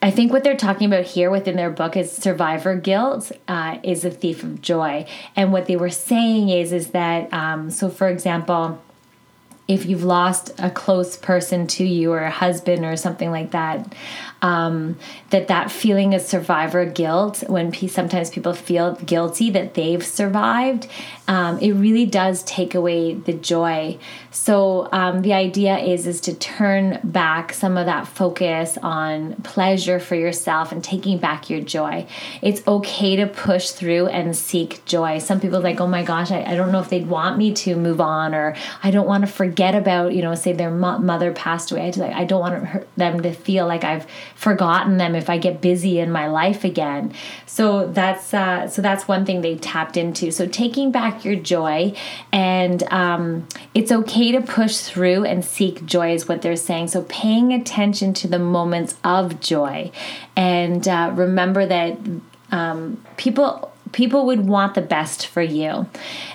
I 0.00 0.10
think 0.12 0.32
what 0.32 0.44
they're 0.44 0.56
talking 0.56 0.86
about 0.86 1.04
here 1.04 1.30
within 1.30 1.56
their 1.56 1.70
book 1.70 1.96
is 1.96 2.12
survivor 2.12 2.76
guilt 2.76 3.32
uh, 3.48 3.78
is 3.82 4.04
a 4.04 4.10
thief 4.10 4.44
of 4.44 4.62
joy, 4.62 5.06
and 5.34 5.52
what 5.52 5.66
they 5.66 5.76
were 5.76 5.90
saying 5.90 6.50
is 6.50 6.72
is 6.72 6.88
that 6.88 7.32
um, 7.32 7.70
so 7.70 7.88
for 7.88 8.08
example, 8.08 8.80
if 9.68 9.84
you've 9.84 10.04
lost 10.04 10.50
a 10.58 10.70
close 10.70 11.16
person 11.16 11.66
to 11.66 11.84
you 11.84 12.12
or 12.12 12.20
a 12.20 12.30
husband 12.30 12.84
or 12.86 12.96
something 12.96 13.30
like 13.30 13.50
that, 13.50 13.94
um, 14.40 14.96
that 15.28 15.48
that 15.48 15.70
feeling 15.70 16.14
of 16.14 16.22
survivor 16.22 16.86
guilt 16.86 17.44
when 17.48 17.70
pe- 17.70 17.86
sometimes 17.86 18.30
people 18.30 18.54
feel 18.54 18.94
guilty 18.94 19.50
that 19.50 19.74
they've 19.74 20.04
survived 20.04 20.88
um, 21.28 21.58
it 21.60 21.72
really 21.72 22.06
does 22.06 22.42
take 22.42 22.74
away 22.74 23.14
the 23.14 23.32
joy 23.32 23.96
so 24.30 24.88
um, 24.92 25.22
the 25.22 25.32
idea 25.32 25.78
is 25.78 26.06
is 26.06 26.20
to 26.22 26.34
turn 26.34 26.98
back 27.04 27.52
some 27.52 27.76
of 27.76 27.86
that 27.86 28.08
focus 28.08 28.76
on 28.82 29.34
pleasure 29.42 30.00
for 30.00 30.16
yourself 30.16 30.72
and 30.72 30.82
taking 30.82 31.18
back 31.18 31.48
your 31.48 31.60
joy 31.60 32.06
it's 32.42 32.66
okay 32.66 33.14
to 33.16 33.26
push 33.26 33.70
through 33.70 34.06
and 34.08 34.36
seek 34.36 34.84
joy 34.84 35.18
some 35.18 35.40
people 35.40 35.60
like 35.60 35.80
oh 35.80 35.86
my 35.86 36.02
gosh 36.02 36.32
I, 36.32 36.42
I 36.42 36.54
don't 36.56 36.72
know 36.72 36.80
if 36.80 36.88
they'd 36.88 37.06
want 37.06 37.38
me 37.38 37.52
to 37.54 37.76
move 37.76 38.00
on 38.00 38.34
or 38.34 38.56
i 38.82 38.90
don't 38.90 39.06
want 39.06 39.24
to 39.24 39.30
forget 39.30 39.74
about 39.74 40.12
you 40.14 40.22
know 40.22 40.34
say 40.34 40.52
their 40.52 40.70
mo- 40.70 40.98
mother 40.98 41.32
passed 41.32 41.70
away 41.70 41.92
I, 42.00 42.20
I 42.20 42.24
don't 42.24 42.40
want 42.40 42.96
them 42.96 43.22
to 43.22 43.32
feel 43.32 43.66
like 43.66 43.84
i've 43.84 44.06
forgotten 44.34 44.96
them 44.96 45.14
if 45.14 45.28
I 45.28 45.36
get 45.36 45.60
busy 45.60 45.98
in 45.98 46.10
my 46.10 46.26
life 46.28 46.64
again. 46.64 47.12
So 47.46 47.86
that's 47.88 48.32
uh, 48.32 48.68
so 48.68 48.80
that's 48.80 49.06
one 49.06 49.26
thing 49.26 49.40
they 49.40 49.56
tapped 49.56 49.96
into. 49.96 50.30
So 50.30 50.46
taking 50.46 50.90
back 50.90 51.17
your 51.24 51.36
joy, 51.36 51.94
and 52.32 52.82
um, 52.84 53.48
it's 53.74 53.92
okay 53.92 54.32
to 54.32 54.40
push 54.40 54.78
through 54.78 55.24
and 55.24 55.44
seek 55.44 55.84
joy 55.84 56.14
is 56.14 56.28
what 56.28 56.42
they're 56.42 56.56
saying. 56.56 56.88
So 56.88 57.02
paying 57.08 57.52
attention 57.52 58.14
to 58.14 58.28
the 58.28 58.38
moments 58.38 58.96
of 59.04 59.40
joy, 59.40 59.90
and 60.36 60.86
uh, 60.86 61.12
remember 61.14 61.66
that 61.66 61.98
um, 62.50 63.04
people 63.16 63.72
people 63.92 64.26
would 64.26 64.46
want 64.46 64.74
the 64.74 64.82
best 64.82 65.26
for 65.26 65.42
you. 65.42 65.86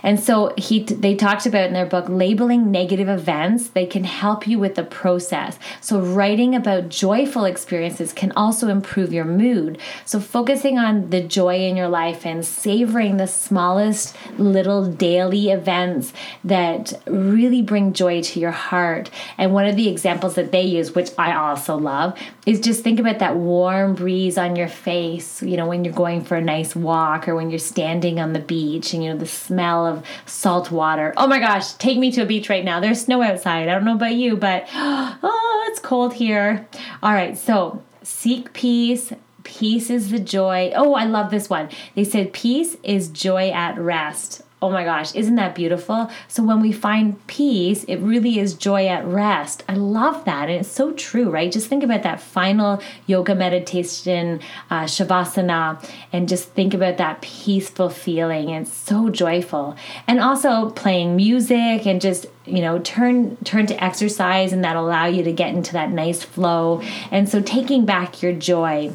And 0.02 0.20
so 0.20 0.54
he 0.58 0.84
they 0.84 1.16
talked 1.16 1.46
about 1.46 1.68
in 1.68 1.74
their 1.74 1.86
book 1.86 2.06
labeling 2.08 2.72
negative 2.72 3.10
events 3.10 3.70
they 3.70 3.86
can 3.86 4.04
help 4.04 4.48
you 4.48 4.60
with 4.60 4.76
the 4.76 4.84
process. 4.84 5.60
So 5.82 6.00
writing 6.00 6.56
about 6.56 6.90
joyful 6.90 7.46
experiences 7.46 8.14
can 8.14 8.32
also 8.36 8.68
improve 8.70 9.14
your 9.14 9.26
mood. 9.26 9.78
So 10.06 10.20
focusing 10.20 10.78
on 10.78 11.10
the 11.10 11.22
joy 11.22 11.66
in 11.68 11.76
your 11.76 11.90
life 11.90 12.26
and 12.26 12.46
savoring 12.46 13.18
the 13.18 13.28
smallest 13.28 14.16
little 14.38 14.86
daily 14.86 15.50
events 15.50 16.14
that 16.44 16.94
really 17.08 17.62
bring 17.62 17.94
joy 17.94 18.22
to 18.22 18.40
your 18.40 18.52
heart. 18.52 19.10
And 19.38 19.54
one 19.54 19.66
of 19.66 19.76
the 19.76 19.90
examples 19.90 20.36
that 20.36 20.52
they 20.52 20.62
use 20.62 20.94
which 20.96 21.10
i 21.18 21.34
also 21.34 21.76
love 21.76 22.18
is 22.46 22.60
just 22.60 22.84
think 22.84 23.00
about 23.00 23.20
that 23.20 23.36
warm 23.36 23.96
breeze 23.96 24.38
on 24.38 24.56
your 24.56 24.68
face 24.68 25.42
you 25.42 25.58
know 25.58 25.68
when 25.68 25.84
you're 25.84 25.94
going 25.94 26.24
for 26.24 26.36
a 26.36 26.42
nice 26.42 26.76
walk 26.76 27.28
or 27.28 27.36
when 27.36 27.43
when 27.44 27.52
you're 27.52 27.60
standing 27.60 28.20
on 28.22 28.32
the 28.32 28.40
beach 28.40 28.94
and 28.94 29.04
you 29.04 29.12
know 29.12 29.18
the 29.18 29.26
smell 29.26 29.86
of 29.86 30.06
salt 30.26 30.72
water. 30.72 31.14
Oh 31.18 31.28
my 31.28 31.40
gosh, 31.40 31.74
take 31.74 31.98
me 31.98 32.10
to 32.14 32.22
a 32.22 32.26
beach 32.26 32.50
right 32.50 32.64
now. 32.64 32.80
There's 32.80 33.02
snow 33.02 33.22
outside. 33.22 33.68
I 33.68 33.74
don't 33.74 33.84
know 33.84 33.96
about 33.96 34.16
you, 34.16 34.38
but 34.38 34.66
oh, 34.74 35.66
it's 35.70 35.80
cold 35.80 36.14
here. 36.14 36.68
All 37.02 37.14
right, 37.14 37.38
so 37.38 37.84
seek 38.02 38.54
peace. 38.54 39.12
Peace 39.44 39.90
is 39.90 40.10
the 40.10 40.20
joy. 40.20 40.72
Oh, 40.74 40.94
I 40.94 41.04
love 41.04 41.30
this 41.30 41.50
one. 41.50 41.68
They 41.96 42.06
said 42.06 42.32
peace 42.32 42.78
is 42.82 43.10
joy 43.10 43.50
at 43.50 43.78
rest. 43.78 44.42
Oh 44.64 44.70
my 44.70 44.86
gosh, 44.86 45.14
isn't 45.14 45.36
that 45.36 45.56
beautiful? 45.56 46.10
So 46.30 46.42
when 46.42 46.62
we 46.62 46.72
find 46.72 47.28
peace, 47.28 47.84
it 47.84 47.98
really 47.98 48.40
is 48.40 48.54
joy 48.54 48.88
at 48.88 49.06
rest. 49.06 49.62
I 49.68 49.74
love 49.74 50.24
that. 50.24 50.48
And 50.48 50.62
it's 50.62 50.72
so 50.72 50.94
true, 50.94 51.30
right? 51.30 51.52
Just 51.52 51.68
think 51.68 51.84
about 51.84 52.04
that 52.04 52.22
final 52.22 52.82
yoga 53.06 53.36
meditation, 53.36 54.40
uh, 54.70 54.84
Shavasana, 54.84 55.86
and 56.14 56.30
just 56.30 56.48
think 56.52 56.74
about 56.74 56.96
that 56.96 57.22
peaceful 57.22 57.90
feeling. 57.90 58.52
It's 58.52 58.72
so 58.72 59.10
joyful. 59.10 59.76
And 60.08 60.22
also 60.22 60.70
playing 60.70 61.18
music 61.18 61.86
and 61.86 62.00
just 62.00 62.26
you 62.46 62.62
know 62.62 62.80
turn 62.80 63.36
turn 63.44 63.66
to 63.66 63.84
exercise 63.84 64.54
and 64.54 64.64
that'll 64.64 64.86
allow 64.86 65.08
you 65.08 65.24
to 65.24 65.32
get 65.32 65.54
into 65.54 65.74
that 65.74 65.92
nice 65.92 66.24
flow 66.24 66.82
and 67.10 67.30
so 67.30 67.42
taking 67.42 67.86
back 67.86 68.22
your 68.22 68.34
joy 68.34 68.92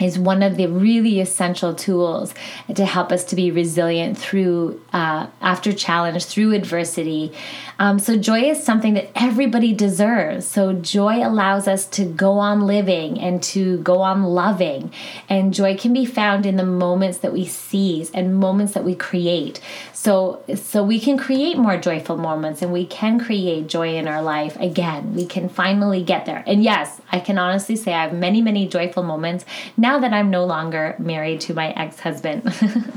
is 0.00 0.18
one 0.18 0.42
of 0.42 0.56
the 0.56 0.66
really 0.66 1.20
essential 1.20 1.74
tools 1.74 2.34
to 2.74 2.84
help 2.84 3.12
us 3.12 3.24
to 3.24 3.36
be 3.36 3.50
resilient 3.50 4.16
through 4.16 4.80
uh, 4.92 5.26
after 5.40 5.72
challenge 5.72 6.24
through 6.24 6.52
adversity. 6.52 7.32
Um, 7.78 7.98
so 7.98 8.16
joy 8.16 8.42
is 8.50 8.62
something 8.62 8.94
that 8.94 9.10
everybody 9.14 9.72
deserves. 9.72 10.46
So 10.46 10.72
joy 10.72 11.26
allows 11.26 11.66
us 11.66 11.86
to 11.86 12.04
go 12.04 12.32
on 12.32 12.66
living 12.66 13.18
and 13.18 13.42
to 13.44 13.78
go 13.78 14.00
on 14.00 14.22
loving. 14.22 14.92
And 15.28 15.54
joy 15.54 15.76
can 15.76 15.92
be 15.92 16.04
found 16.04 16.46
in 16.46 16.56
the 16.56 16.64
moments 16.64 17.18
that 17.18 17.32
we 17.32 17.46
seize 17.46 18.10
and 18.10 18.36
moments 18.36 18.74
that 18.74 18.84
we 18.84 18.94
create. 18.94 19.60
So 19.92 20.42
so 20.54 20.82
we 20.82 20.98
can 21.00 21.18
create 21.18 21.58
more 21.58 21.76
joyful 21.76 22.16
moments 22.16 22.62
and 22.62 22.72
we 22.72 22.86
can 22.86 23.20
create 23.20 23.66
joy 23.66 23.96
in 23.96 24.08
our 24.08 24.22
life 24.22 24.56
again. 24.60 25.14
We 25.14 25.26
can 25.26 25.48
finally 25.48 26.02
get 26.02 26.26
there. 26.26 26.42
And 26.46 26.62
yes 26.62 27.00
i 27.12 27.18
can 27.18 27.38
honestly 27.38 27.76
say 27.76 27.92
i 27.92 28.02
have 28.02 28.12
many 28.12 28.40
many 28.40 28.66
joyful 28.66 29.02
moments. 29.02 29.44
Now 29.76 29.89
that 29.98 30.12
i'm 30.12 30.30
no 30.30 30.44
longer 30.44 30.94
married 30.98 31.40
to 31.40 31.54
my 31.54 31.70
ex-husband. 31.72 32.52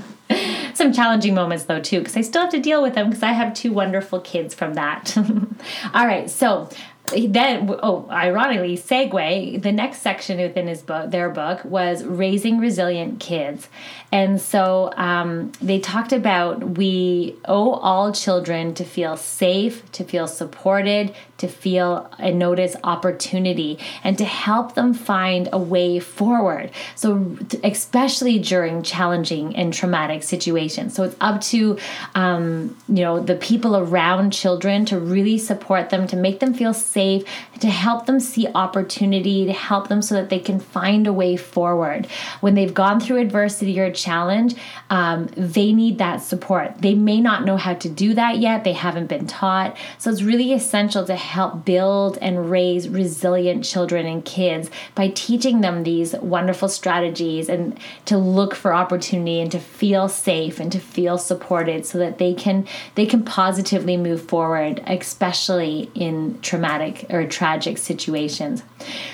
Some 0.73 0.91
challenging 0.91 1.35
moments 1.35 1.65
though 1.65 1.79
too 1.79 1.99
because 1.99 2.17
i 2.17 2.21
still 2.21 2.41
have 2.41 2.51
to 2.51 2.59
deal 2.59 2.81
with 2.81 2.95
them 2.95 3.09
because 3.09 3.23
i 3.23 3.31
have 3.31 3.53
two 3.53 3.71
wonderful 3.71 4.19
kids 4.21 4.53
from 4.53 4.73
that. 4.75 5.15
All 5.93 6.05
right 6.05 6.29
so 6.29 6.69
then 7.07 7.69
oh 7.83 8.07
ironically 8.09 8.77
segue 8.77 9.61
the 9.61 9.71
next 9.71 10.01
section 10.01 10.37
within 10.37 10.67
his 10.67 10.81
book 10.81 11.11
their 11.11 11.29
book 11.29 11.63
was 11.65 12.03
raising 12.03 12.59
resilient 12.59 13.19
kids. 13.19 13.67
And 14.11 14.39
so 14.39 14.93
um, 14.95 15.51
they 15.61 15.79
talked 15.79 16.13
about 16.13 16.77
we 16.77 17.35
owe 17.45 17.73
all 17.73 18.13
children 18.13 18.73
to 18.75 18.85
feel 18.85 19.17
safe 19.17 19.91
to 19.93 20.03
feel 20.03 20.27
supported 20.27 21.13
to 21.37 21.47
feel 21.47 22.09
and 22.19 22.39
notice 22.39 22.75
opportunity 22.85 23.77
and 24.03 24.17
to 24.17 24.23
help 24.23 24.75
them 24.75 24.93
find 24.93 25.49
a 25.51 25.57
way 25.57 25.99
forward. 25.99 26.71
So 26.95 27.35
especially 27.63 28.39
during 28.39 28.81
challenging 28.81 29.55
and 29.55 29.73
traumatic 29.73 30.23
situations. 30.23 30.93
So 30.93 31.03
it's 31.03 31.17
up 31.19 31.41
to 31.41 31.77
um, 32.15 32.77
you 32.87 33.03
know 33.03 33.19
the 33.19 33.35
people 33.35 33.75
around 33.75 34.31
children 34.31 34.85
to 34.85 34.97
really 34.99 35.37
support 35.37 35.89
them 35.89 36.07
to 36.07 36.15
make 36.15 36.39
them 36.39 36.53
feel 36.53 36.73
safe 36.73 36.92
safe, 36.93 37.23
to 37.59 37.69
help 37.69 38.05
them 38.05 38.19
see 38.19 38.47
opportunity, 38.53 39.45
to 39.45 39.53
help 39.53 39.87
them 39.87 40.01
so 40.01 40.15
that 40.15 40.29
they 40.29 40.39
can 40.39 40.59
find 40.59 41.07
a 41.07 41.13
way 41.13 41.35
forward. 41.35 42.05
When 42.41 42.55
they've 42.55 42.73
gone 42.73 42.99
through 42.99 43.17
adversity 43.17 43.79
or 43.79 43.91
challenge, 43.91 44.55
um, 44.89 45.27
they 45.35 45.73
need 45.73 45.97
that 45.97 46.17
support. 46.17 46.81
They 46.81 46.93
may 46.93 47.19
not 47.19 47.45
know 47.45 47.57
how 47.57 47.73
to 47.73 47.89
do 47.89 48.13
that 48.13 48.37
yet, 48.37 48.63
they 48.63 48.73
haven't 48.73 49.07
been 49.07 49.27
taught. 49.27 49.75
So 49.97 50.11
it's 50.11 50.21
really 50.21 50.53
essential 50.53 51.05
to 51.05 51.15
help 51.15 51.65
build 51.65 52.17
and 52.21 52.49
raise 52.49 52.87
resilient 52.89 53.65
children 53.65 54.05
and 54.05 54.23
kids 54.23 54.69
by 54.95 55.09
teaching 55.09 55.61
them 55.61 55.83
these 55.83 56.13
wonderful 56.15 56.69
strategies 56.69 57.49
and 57.49 57.77
to 58.05 58.17
look 58.17 58.53
for 58.53 58.73
opportunity 58.73 59.39
and 59.39 59.51
to 59.51 59.59
feel 59.59 60.07
safe 60.09 60.59
and 60.59 60.71
to 60.71 60.79
feel 60.79 61.17
supported 61.17 61.85
so 61.85 61.97
that 61.97 62.17
they 62.17 62.33
can 62.33 62.67
they 62.95 63.05
can 63.05 63.23
positively 63.23 63.97
move 63.97 64.21
forward 64.21 64.83
especially 64.87 65.89
in 65.95 66.39
traumatic 66.41 66.82
or 67.09 67.25
tragic 67.25 67.77
situations. 67.77 68.63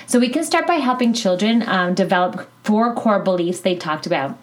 So 0.06 0.18
we 0.18 0.28
can 0.28 0.44
start 0.44 0.66
by 0.66 0.74
helping 0.74 1.12
children 1.12 1.62
um, 1.66 1.94
develop 1.94 2.48
four 2.64 2.94
core 2.94 3.22
beliefs 3.22 3.60
they 3.60 3.76
talked 3.76 4.06
about 4.06 4.38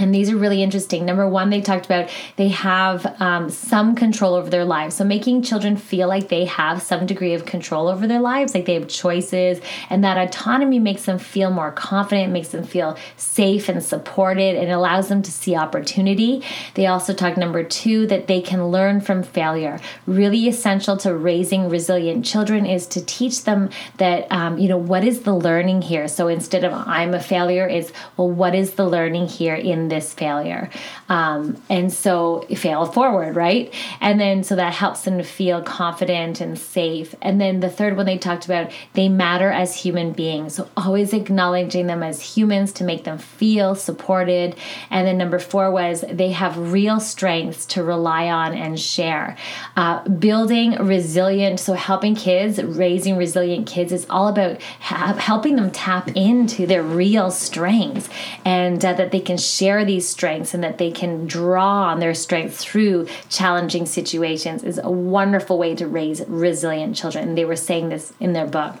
and 0.00 0.14
these 0.14 0.30
are 0.30 0.36
really 0.36 0.62
interesting. 0.62 1.04
Number 1.04 1.28
one, 1.28 1.50
they 1.50 1.60
talked 1.60 1.84
about 1.84 2.08
they 2.36 2.48
have 2.48 3.20
um, 3.20 3.50
some 3.50 3.94
control 3.94 4.34
over 4.34 4.48
their 4.48 4.64
lives. 4.64 4.94
So, 4.94 5.04
making 5.04 5.42
children 5.42 5.76
feel 5.76 6.08
like 6.08 6.28
they 6.28 6.46
have 6.46 6.80
some 6.80 7.06
degree 7.06 7.34
of 7.34 7.44
control 7.44 7.86
over 7.86 8.06
their 8.06 8.20
lives, 8.20 8.54
like 8.54 8.64
they 8.64 8.74
have 8.74 8.88
choices, 8.88 9.60
and 9.90 10.02
that 10.02 10.16
autonomy 10.16 10.78
makes 10.78 11.04
them 11.04 11.18
feel 11.18 11.50
more 11.50 11.70
confident, 11.72 12.32
makes 12.32 12.48
them 12.48 12.64
feel 12.64 12.96
safe 13.16 13.68
and 13.68 13.82
supported, 13.82 14.56
and 14.56 14.70
allows 14.70 15.08
them 15.08 15.20
to 15.22 15.30
see 15.30 15.54
opportunity. 15.54 16.42
They 16.74 16.86
also 16.86 17.12
talked, 17.12 17.36
number 17.36 17.62
two, 17.62 18.06
that 18.06 18.26
they 18.26 18.40
can 18.40 18.68
learn 18.68 19.02
from 19.02 19.22
failure. 19.22 19.80
Really 20.06 20.48
essential 20.48 20.96
to 20.98 21.14
raising 21.14 21.68
resilient 21.68 22.24
children 22.24 22.64
is 22.64 22.86
to 22.88 23.04
teach 23.04 23.44
them 23.44 23.68
that, 23.98 24.30
um, 24.32 24.56
you 24.56 24.68
know, 24.68 24.78
what 24.78 25.04
is 25.04 25.22
the 25.22 25.34
learning 25.34 25.82
here? 25.82 26.08
So, 26.08 26.28
instead 26.28 26.64
of 26.64 26.72
I'm 26.72 27.12
a 27.12 27.20
failure, 27.20 27.68
it's, 27.68 27.92
well, 28.16 28.30
what 28.30 28.54
is 28.54 28.74
the 28.74 28.86
learning 28.86 29.26
here 29.26 29.54
in 29.54 29.79
this 29.88 30.12
failure. 30.14 30.70
Um, 31.08 31.60
and 31.68 31.92
so 31.92 32.42
fail 32.56 32.86
forward, 32.86 33.36
right? 33.36 33.72
And 34.00 34.20
then 34.20 34.44
so 34.44 34.56
that 34.56 34.74
helps 34.74 35.02
them 35.02 35.18
to 35.18 35.24
feel 35.24 35.62
confident 35.62 36.40
and 36.40 36.58
safe. 36.58 37.14
And 37.22 37.40
then 37.40 37.60
the 37.60 37.70
third 37.70 37.96
one 37.96 38.06
they 38.06 38.18
talked 38.18 38.44
about, 38.44 38.72
they 38.94 39.08
matter 39.08 39.50
as 39.50 39.76
human 39.76 40.12
beings. 40.12 40.54
So 40.54 40.68
always 40.76 41.12
acknowledging 41.12 41.86
them 41.86 42.02
as 42.02 42.20
humans 42.20 42.72
to 42.74 42.84
make 42.84 43.04
them 43.04 43.18
feel 43.18 43.74
supported. 43.74 44.56
And 44.90 45.06
then 45.06 45.18
number 45.18 45.38
four 45.38 45.70
was 45.70 46.04
they 46.10 46.30
have 46.30 46.72
real 46.72 47.00
strengths 47.00 47.66
to 47.66 47.82
rely 47.82 48.28
on 48.30 48.54
and 48.54 48.78
share. 48.78 49.36
Uh, 49.76 50.06
building 50.08 50.72
resilient, 50.74 51.60
so 51.60 51.74
helping 51.74 52.14
kids, 52.14 52.62
raising 52.62 53.16
resilient 53.16 53.66
kids 53.66 53.92
is 53.92 54.06
all 54.10 54.28
about 54.28 54.60
ha- 54.80 55.14
helping 55.14 55.56
them 55.56 55.70
tap 55.70 56.08
into 56.16 56.66
their 56.66 56.82
real 56.82 57.30
strengths 57.30 58.08
and 58.44 58.84
uh, 58.84 58.92
that 58.92 59.12
they 59.12 59.20
can 59.20 59.36
share 59.36 59.69
these 59.84 60.08
strengths 60.08 60.54
and 60.54 60.62
that 60.62 60.78
they 60.78 60.90
can 60.90 61.26
draw 61.26 61.84
on 61.84 62.00
their 62.00 62.14
strengths 62.14 62.64
through 62.64 63.06
challenging 63.28 63.86
situations 63.86 64.62
is 64.62 64.78
a 64.78 64.90
wonderful 64.90 65.58
way 65.58 65.74
to 65.74 65.86
raise 65.86 66.22
resilient 66.28 66.96
children. 66.96 67.28
And 67.28 67.38
they 67.38 67.44
were 67.44 67.56
saying 67.56 67.88
this 67.88 68.12
in 68.20 68.32
their 68.32 68.46
book. 68.46 68.76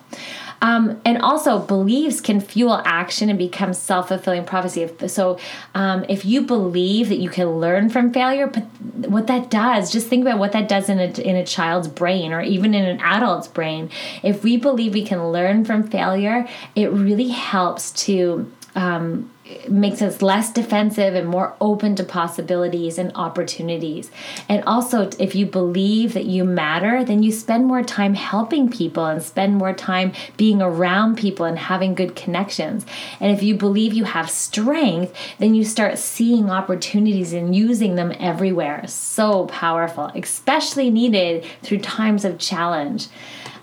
Um, 0.62 1.00
and 1.04 1.18
also, 1.18 1.58
beliefs 1.58 2.20
can 2.20 2.40
fuel 2.40 2.82
action 2.84 3.30
and 3.30 3.38
become 3.38 3.72
self 3.72 4.08
fulfilling 4.08 4.44
prophecy. 4.44 4.90
So, 5.08 5.38
um, 5.74 6.04
if 6.08 6.24
you 6.24 6.42
believe 6.42 7.08
that 7.08 7.18
you 7.18 7.30
can 7.30 7.60
learn 7.60 7.88
from 7.88 8.12
failure, 8.12 8.46
but 8.46 8.64
what 9.08 9.26
that 9.28 9.50
does, 9.50 9.90
just 9.90 10.08
think 10.08 10.22
about 10.22 10.38
what 10.38 10.52
that 10.52 10.68
does 10.68 10.90
in 10.90 11.00
a, 11.00 11.08
in 11.20 11.36
a 11.36 11.46
child's 11.46 11.88
brain 11.88 12.32
or 12.32 12.42
even 12.42 12.74
in 12.74 12.84
an 12.84 13.00
adult's 13.00 13.48
brain. 13.48 13.88
If 14.22 14.44
we 14.44 14.58
believe 14.58 14.92
we 14.92 15.04
can 15.04 15.28
learn 15.28 15.64
from 15.64 15.88
failure, 15.88 16.46
it 16.74 16.90
really 16.90 17.28
helps 17.28 17.90
to. 18.04 18.50
Um, 18.74 19.30
makes 19.68 20.02
us 20.02 20.22
less 20.22 20.52
defensive 20.52 21.14
and 21.14 21.28
more 21.28 21.54
open 21.60 21.94
to 21.96 22.04
possibilities 22.04 22.98
and 22.98 23.12
opportunities. 23.14 24.10
And 24.48 24.64
also, 24.64 25.10
if 25.18 25.34
you 25.34 25.46
believe 25.46 26.14
that 26.14 26.24
you 26.24 26.44
matter, 26.44 27.04
then 27.04 27.22
you 27.22 27.32
spend 27.32 27.66
more 27.66 27.82
time 27.82 28.14
helping 28.14 28.70
people 28.70 29.06
and 29.06 29.22
spend 29.22 29.56
more 29.56 29.72
time 29.72 30.12
being 30.36 30.60
around 30.62 31.16
people 31.16 31.46
and 31.46 31.58
having 31.58 31.94
good 31.94 32.16
connections. 32.16 32.84
And 33.20 33.32
if 33.32 33.42
you 33.42 33.54
believe 33.54 33.92
you 33.92 34.04
have 34.04 34.30
strength, 34.30 35.14
then 35.38 35.54
you 35.54 35.64
start 35.64 35.98
seeing 35.98 36.50
opportunities 36.50 37.32
and 37.32 37.54
using 37.54 37.94
them 37.94 38.12
everywhere. 38.18 38.86
So 38.86 39.46
powerful, 39.46 40.10
especially 40.14 40.90
needed 40.90 41.44
through 41.62 41.78
times 41.78 42.24
of 42.24 42.38
challenge. 42.38 43.08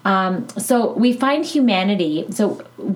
Um, 0.07 0.47
so 0.57 0.93
we 0.93 1.11
find 1.11 1.45
humanity. 1.45 2.27
So 2.29 2.53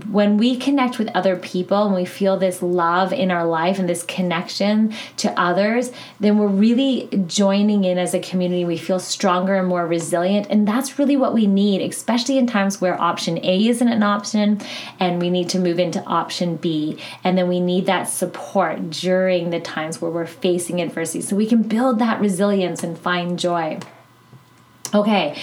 when 0.09 0.37
we 0.37 0.55
connect 0.55 0.97
with 0.97 1.09
other 1.09 1.35
people 1.35 1.83
and 1.83 1.93
we 1.93 2.05
feel 2.05 2.37
this 2.37 2.61
love 2.61 3.11
in 3.11 3.31
our 3.31 3.43
life 3.43 3.79
and 3.79 3.89
this 3.89 4.03
connection 4.03 4.93
to 5.17 5.37
others, 5.37 5.91
then 6.21 6.37
we're 6.37 6.47
really 6.47 7.09
joining 7.27 7.83
in 7.83 7.97
as 7.97 8.13
a 8.13 8.19
community. 8.21 8.63
We 8.63 8.77
feel 8.77 8.97
stronger 8.97 9.55
and 9.55 9.67
more 9.67 9.85
resilient. 9.85 10.47
And 10.49 10.65
that's 10.65 10.97
really 10.97 11.17
what 11.17 11.33
we 11.33 11.47
need, 11.47 11.81
especially 11.81 12.37
in 12.37 12.47
times 12.47 12.79
where 12.79 12.99
option 12.99 13.43
A 13.43 13.67
isn't 13.67 13.89
an 13.89 14.03
option 14.03 14.61
and 14.97 15.21
we 15.21 15.29
need 15.29 15.49
to 15.49 15.59
move 15.59 15.79
into 15.79 16.01
option 16.05 16.55
B. 16.55 16.97
And 17.25 17.37
then 17.37 17.49
we 17.49 17.59
need 17.59 17.87
that 17.87 18.03
support 18.05 18.89
during 18.89 19.49
the 19.49 19.59
times 19.59 20.01
where 20.01 20.11
we're 20.11 20.25
facing 20.25 20.79
adversity 20.79 21.19
so 21.19 21.35
we 21.35 21.45
can 21.45 21.61
build 21.61 21.99
that 21.99 22.21
resilience 22.21 22.85
and 22.85 22.97
find 22.97 23.37
joy. 23.37 23.79
Okay, 24.93 25.37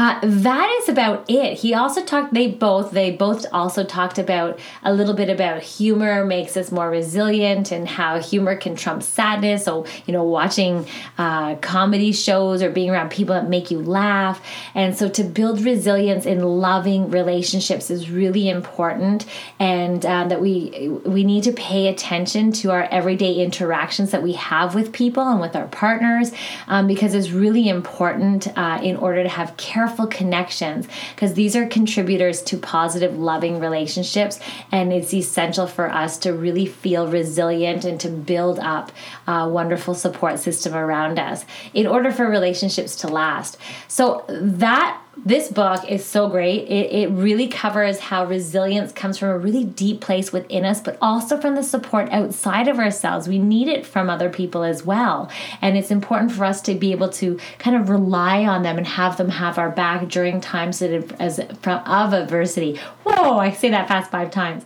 uh, 0.00 0.18
that 0.22 0.78
is 0.80 0.88
about 0.88 1.28
it. 1.28 1.58
He 1.58 1.74
also 1.74 2.02
talked. 2.02 2.32
They 2.32 2.46
both. 2.46 2.90
They 2.90 3.10
both 3.10 3.44
also 3.52 3.84
talked 3.84 4.18
about 4.18 4.58
a 4.82 4.94
little 4.94 5.12
bit 5.12 5.28
about 5.28 5.60
humor 5.60 6.24
makes 6.24 6.56
us 6.56 6.72
more 6.72 6.88
resilient 6.88 7.70
and 7.70 7.86
how 7.86 8.18
humor 8.18 8.56
can 8.56 8.76
trump 8.76 9.02
sadness. 9.02 9.66
So 9.66 9.84
you 10.06 10.14
know, 10.14 10.24
watching 10.24 10.86
uh, 11.18 11.56
comedy 11.56 12.12
shows 12.12 12.62
or 12.62 12.70
being 12.70 12.88
around 12.88 13.10
people 13.10 13.34
that 13.34 13.50
make 13.50 13.70
you 13.70 13.78
laugh, 13.82 14.42
and 14.74 14.96
so 14.96 15.06
to 15.10 15.22
build 15.22 15.60
resilience 15.60 16.24
in 16.24 16.40
loving 16.42 17.10
relationships 17.10 17.90
is 17.90 18.10
really 18.10 18.48
important, 18.48 19.26
and 19.58 20.06
uh, 20.06 20.26
that 20.28 20.40
we 20.40 20.88
we 21.04 21.24
need 21.24 21.44
to 21.44 21.52
pay 21.52 21.88
attention 21.88 22.52
to 22.52 22.70
our 22.70 22.84
everyday 22.84 23.34
interactions 23.34 24.12
that 24.12 24.22
we 24.22 24.32
have 24.32 24.74
with 24.74 24.94
people 24.94 25.28
and 25.28 25.42
with 25.42 25.54
our 25.54 25.68
partners, 25.68 26.32
um, 26.68 26.86
because 26.86 27.12
it's 27.12 27.32
really 27.32 27.68
important 27.68 28.48
uh, 28.56 28.80
in 28.82 28.96
order 28.96 29.22
to 29.22 29.28
have 29.28 29.54
careful 29.58 29.89
powerful 29.90 30.06
connections 30.06 30.86
because 31.14 31.34
these 31.34 31.56
are 31.56 31.66
contributors 31.66 32.42
to 32.42 32.56
positive, 32.56 33.18
loving 33.18 33.60
relationships. 33.60 34.38
And 34.70 34.92
it's 34.92 35.12
essential 35.12 35.66
for 35.66 35.90
us 35.90 36.18
to 36.18 36.32
really 36.32 36.66
feel 36.66 37.08
resilient 37.08 37.84
and 37.84 37.98
to 38.00 38.08
build 38.08 38.58
up 38.58 38.92
a 39.26 39.48
wonderful 39.48 39.94
support 39.94 40.38
system 40.38 40.74
around 40.74 41.18
us 41.18 41.44
in 41.74 41.86
order 41.86 42.12
for 42.12 42.28
relationships 42.28 42.96
to 42.96 43.08
last. 43.08 43.56
So, 43.88 44.24
that 44.28 45.00
this 45.24 45.48
book 45.48 45.88
is 45.90 46.04
so 46.04 46.28
great. 46.28 46.62
It, 46.68 46.92
it 46.92 47.10
really 47.10 47.46
covers 47.46 47.98
how 47.98 48.24
resilience 48.24 48.92
comes 48.92 49.18
from 49.18 49.28
a 49.28 49.38
really 49.38 49.64
deep 49.64 50.00
place 50.00 50.32
within 50.32 50.64
us, 50.64 50.80
but 50.80 50.96
also 51.02 51.38
from 51.38 51.56
the 51.56 51.62
support 51.62 52.08
outside 52.10 52.68
of 52.68 52.78
ourselves. 52.78 53.28
We 53.28 53.38
need 53.38 53.68
it 53.68 53.84
from 53.84 54.08
other 54.08 54.30
people 54.30 54.62
as 54.62 54.84
well. 54.84 55.30
And 55.60 55.76
it's 55.76 55.90
important 55.90 56.32
for 56.32 56.44
us 56.44 56.62
to 56.62 56.74
be 56.74 56.92
able 56.92 57.10
to 57.10 57.38
kind 57.58 57.76
of 57.76 57.90
rely 57.90 58.44
on 58.44 58.62
them 58.62 58.78
and 58.78 58.86
have 58.86 59.18
them 59.18 59.28
have 59.28 59.58
our 59.58 59.70
back 59.70 60.08
during 60.08 60.40
times 60.40 60.80
of, 60.80 61.12
as, 61.20 61.38
of 61.38 62.12
adversity. 62.12 62.76
Whoa, 63.04 63.38
I 63.38 63.50
say 63.50 63.70
that 63.70 63.88
fast 63.88 64.10
five 64.10 64.30
times. 64.30 64.64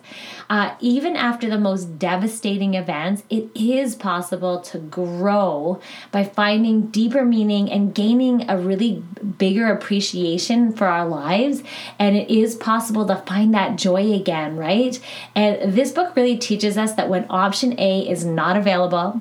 Uh, 0.50 0.74
even 0.78 1.16
after 1.16 1.48
the 1.48 1.58
most 1.58 1.98
devastating 1.98 2.74
events, 2.74 3.22
it 3.30 3.48
is 3.54 3.96
possible 3.96 4.60
to 4.60 4.78
grow 4.78 5.80
by 6.12 6.22
finding 6.22 6.88
deeper 6.88 7.24
meaning 7.24 7.70
and 7.72 7.94
gaining 7.94 8.48
a 8.48 8.58
really 8.58 9.02
bigger 9.38 9.72
appreciation 9.72 10.43
for 10.72 10.86
our 10.86 11.06
lives. 11.06 11.62
And 11.98 12.16
it 12.16 12.30
is 12.30 12.54
possible 12.54 13.06
to 13.06 13.16
find 13.16 13.54
that 13.54 13.76
joy 13.76 14.12
again, 14.12 14.56
right? 14.56 14.98
And 15.34 15.72
this 15.72 15.92
book 15.92 16.14
really 16.16 16.36
teaches 16.36 16.76
us 16.76 16.94
that 16.94 17.08
when 17.08 17.26
option 17.30 17.78
A 17.78 18.08
is 18.08 18.24
not 18.24 18.56
available, 18.56 19.20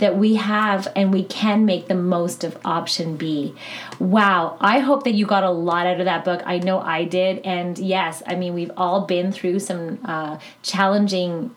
that 0.00 0.16
we 0.16 0.34
have 0.34 0.88
and 0.96 1.12
we 1.12 1.22
can 1.22 1.64
make 1.64 1.86
the 1.88 1.94
most 1.94 2.42
of 2.42 2.58
option 2.64 3.16
B. 3.16 3.54
Wow, 3.98 4.56
I 4.60 4.80
hope 4.80 5.04
that 5.04 5.12
you 5.12 5.26
got 5.26 5.44
a 5.44 5.50
lot 5.50 5.86
out 5.86 6.00
of 6.00 6.06
that 6.06 6.24
book. 6.24 6.42
I 6.44 6.58
know 6.58 6.80
I 6.80 7.04
did. 7.04 7.38
And 7.44 7.78
yes, 7.78 8.22
I 8.26 8.34
mean, 8.34 8.54
we've 8.54 8.72
all 8.76 9.02
been 9.02 9.30
through 9.30 9.60
some 9.60 9.98
uh, 10.04 10.38
challenging 10.62 11.54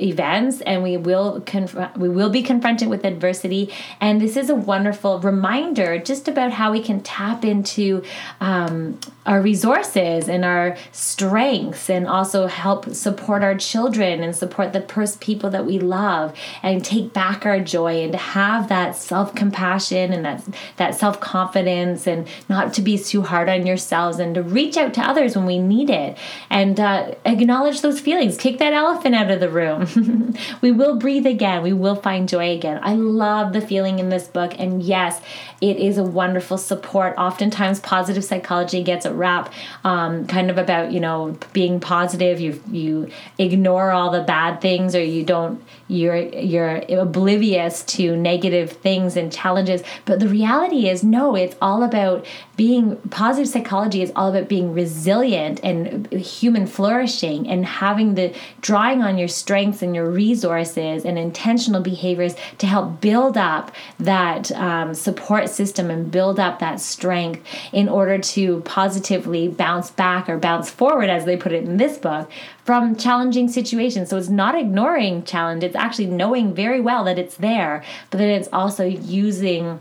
events 0.00 0.60
and 0.62 0.82
we 0.82 0.96
will 0.96 1.40
confront 1.46 1.96
we 1.96 2.08
will 2.08 2.30
be 2.30 2.42
confronted 2.42 2.88
with 2.88 3.04
adversity. 3.04 3.72
And 4.00 4.20
this 4.20 4.36
is 4.36 4.50
a 4.50 4.54
wonderful 4.54 5.20
reminder 5.20 5.98
just 5.98 6.26
about 6.26 6.52
how 6.52 6.72
we 6.72 6.82
can 6.82 7.00
tap 7.00 7.44
into 7.44 8.02
um, 8.40 8.98
our 9.24 9.40
resources 9.40 10.28
and 10.28 10.44
our 10.44 10.76
strengths 10.92 11.88
and 11.88 12.06
also 12.06 12.46
help 12.46 12.90
support 12.90 13.42
our 13.42 13.54
children 13.54 14.22
and 14.22 14.34
support 14.34 14.72
the 14.72 14.80
pers- 14.80 15.16
people 15.16 15.48
that 15.50 15.64
we 15.64 15.78
love 15.78 16.36
and 16.62 16.84
take 16.84 17.12
back 17.12 17.46
our 17.46 17.60
joy 17.60 18.02
and 18.02 18.12
to 18.12 18.18
have 18.18 18.68
that 18.68 18.96
self-compassion 18.96 20.12
and 20.12 20.24
that 20.24 20.42
that 20.76 20.94
self-confidence 20.94 22.06
and 22.06 22.26
not 22.48 22.74
to 22.74 22.82
be 22.82 22.98
too 22.98 23.22
hard 23.22 23.48
on 23.48 23.66
yourselves 23.66 24.18
and 24.18 24.34
to 24.34 24.42
reach 24.42 24.76
out 24.76 24.92
to 24.92 25.00
others 25.00 25.36
when 25.36 25.46
we 25.46 25.58
need 25.58 25.88
it. 25.88 26.16
And 26.50 26.78
uh, 26.80 27.14
acknowledge 27.24 27.80
those 27.80 28.00
feelings. 28.00 28.36
Kick 28.36 28.58
that 28.58 28.72
elephant 28.72 29.14
out 29.14 29.30
of 29.30 29.40
the 29.40 29.48
room 29.48 29.83
we 30.60 30.70
will 30.70 30.96
breathe 30.96 31.26
again. 31.26 31.62
We 31.62 31.72
will 31.72 31.96
find 31.96 32.28
joy 32.28 32.54
again. 32.54 32.80
I 32.82 32.94
love 32.94 33.52
the 33.52 33.60
feeling 33.60 33.98
in 33.98 34.08
this 34.08 34.26
book. 34.26 34.54
And 34.58 34.82
yes 34.82 35.20
it 35.64 35.78
is 35.78 35.96
a 35.96 36.04
wonderful 36.04 36.58
support. 36.58 37.14
Oftentimes 37.16 37.80
positive 37.80 38.22
psychology 38.22 38.82
gets 38.82 39.06
a 39.06 39.14
rap 39.14 39.50
um, 39.82 40.26
kind 40.26 40.50
of 40.50 40.58
about 40.58 40.92
you 40.92 41.00
know 41.00 41.38
being 41.54 41.80
positive. 41.80 42.38
You 42.38 42.62
you 42.70 43.10
ignore 43.38 43.90
all 43.90 44.10
the 44.10 44.20
bad 44.20 44.60
things 44.60 44.94
or 44.94 45.02
you 45.02 45.24
don't 45.24 45.62
you're 45.88 46.16
you're 46.16 46.82
oblivious 46.90 47.82
to 47.84 48.14
negative 48.14 48.72
things 48.72 49.16
and 49.16 49.32
challenges. 49.32 49.82
But 50.04 50.20
the 50.20 50.28
reality 50.28 50.88
is 50.88 51.02
no 51.02 51.34
it's 51.34 51.56
all 51.62 51.82
about 51.82 52.26
being 52.56 52.96
positive 53.08 53.48
psychology 53.48 54.02
is 54.02 54.12
all 54.14 54.28
about 54.28 54.48
being 54.48 54.74
resilient 54.74 55.60
and 55.64 56.12
human 56.12 56.66
flourishing 56.66 57.48
and 57.48 57.64
having 57.64 58.14
the 58.14 58.34
drawing 58.60 59.02
on 59.02 59.16
your 59.16 59.28
strengths 59.28 59.73
and 59.82 59.94
your 59.94 60.08
resources 60.08 61.04
and 61.04 61.18
intentional 61.18 61.80
behaviors 61.80 62.34
to 62.58 62.66
help 62.66 63.00
build 63.00 63.36
up 63.36 63.72
that 63.98 64.52
um, 64.52 64.94
support 64.94 65.48
system 65.48 65.90
and 65.90 66.10
build 66.10 66.38
up 66.38 66.60
that 66.60 66.80
strength 66.80 67.44
in 67.72 67.88
order 67.88 68.18
to 68.18 68.60
positively 68.60 69.48
bounce 69.48 69.90
back 69.90 70.28
or 70.28 70.38
bounce 70.38 70.70
forward 70.70 71.10
as 71.10 71.24
they 71.24 71.36
put 71.36 71.52
it 71.52 71.64
in 71.64 71.76
this 71.76 71.98
book 71.98 72.30
from 72.64 72.96
challenging 72.96 73.48
situations. 73.48 74.08
So 74.08 74.16
it's 74.16 74.28
not 74.28 74.54
ignoring 74.54 75.24
challenge 75.24 75.64
it's 75.64 75.76
actually 75.76 76.06
knowing 76.06 76.54
very 76.54 76.80
well 76.80 77.04
that 77.04 77.18
it's 77.18 77.36
there 77.36 77.82
but 78.10 78.18
then 78.18 78.28
it's 78.28 78.48
also 78.52 78.84
using 78.84 79.80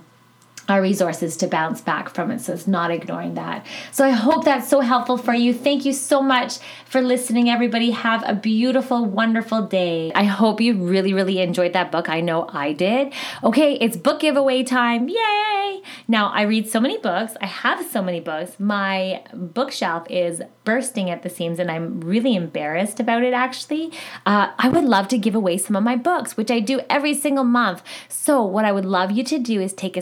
our 0.67 0.81
resources 0.81 1.35
to 1.37 1.47
bounce 1.47 1.81
back 1.81 2.09
from 2.09 2.31
it. 2.31 2.39
So 2.39 2.53
it's 2.53 2.67
not 2.67 2.91
ignoring 2.91 3.33
that. 3.35 3.65
So 3.91 4.05
I 4.05 4.11
hope 4.11 4.45
that's 4.45 4.69
so 4.69 4.79
helpful 4.79 5.17
for 5.17 5.33
you. 5.33 5.53
Thank 5.53 5.85
you 5.85 5.93
so 5.93 6.21
much 6.21 6.59
for 6.85 7.01
listening, 7.01 7.49
everybody. 7.49 7.91
Have 7.91 8.23
a 8.25 8.33
beautiful, 8.33 9.05
wonderful 9.05 9.67
day. 9.67 10.11
I 10.15 10.23
hope 10.23 10.61
you 10.61 10.75
really, 10.75 11.13
really 11.13 11.39
enjoyed 11.39 11.73
that 11.73 11.91
book. 11.91 12.07
I 12.07 12.21
know 12.21 12.47
I 12.49 12.73
did. 12.73 13.13
Okay, 13.43 13.73
it's 13.75 13.97
book 13.97 14.21
giveaway 14.21 14.63
time. 14.63 15.09
Yay! 15.09 15.81
Now, 16.07 16.29
I 16.29 16.43
read 16.43 16.69
so 16.69 16.79
many 16.79 16.97
books. 16.97 17.33
I 17.41 17.45
have 17.45 17.85
so 17.85 18.01
many 18.01 18.19
books. 18.19 18.59
My 18.59 19.23
bookshelf 19.33 20.07
is 20.09 20.41
bursting 20.63 21.09
at 21.09 21.23
the 21.23 21.29
seams, 21.29 21.59
and 21.59 21.69
I'm 21.69 21.99
really 22.01 22.35
embarrassed 22.35 22.99
about 22.99 23.23
it 23.23 23.33
actually. 23.33 23.91
Uh, 24.25 24.51
I 24.57 24.69
would 24.69 24.85
love 24.85 25.07
to 25.09 25.17
give 25.17 25.35
away 25.35 25.57
some 25.57 25.75
of 25.75 25.83
my 25.83 25.95
books, 25.95 26.37
which 26.37 26.51
I 26.51 26.59
do 26.59 26.81
every 26.89 27.13
single 27.13 27.43
month. 27.43 27.83
So, 28.07 28.43
what 28.43 28.65
I 28.65 28.71
would 28.71 28.85
love 28.85 29.11
you 29.11 29.23
to 29.25 29.39
do 29.39 29.59
is 29.59 29.73
take 29.73 29.97
a 29.97 30.01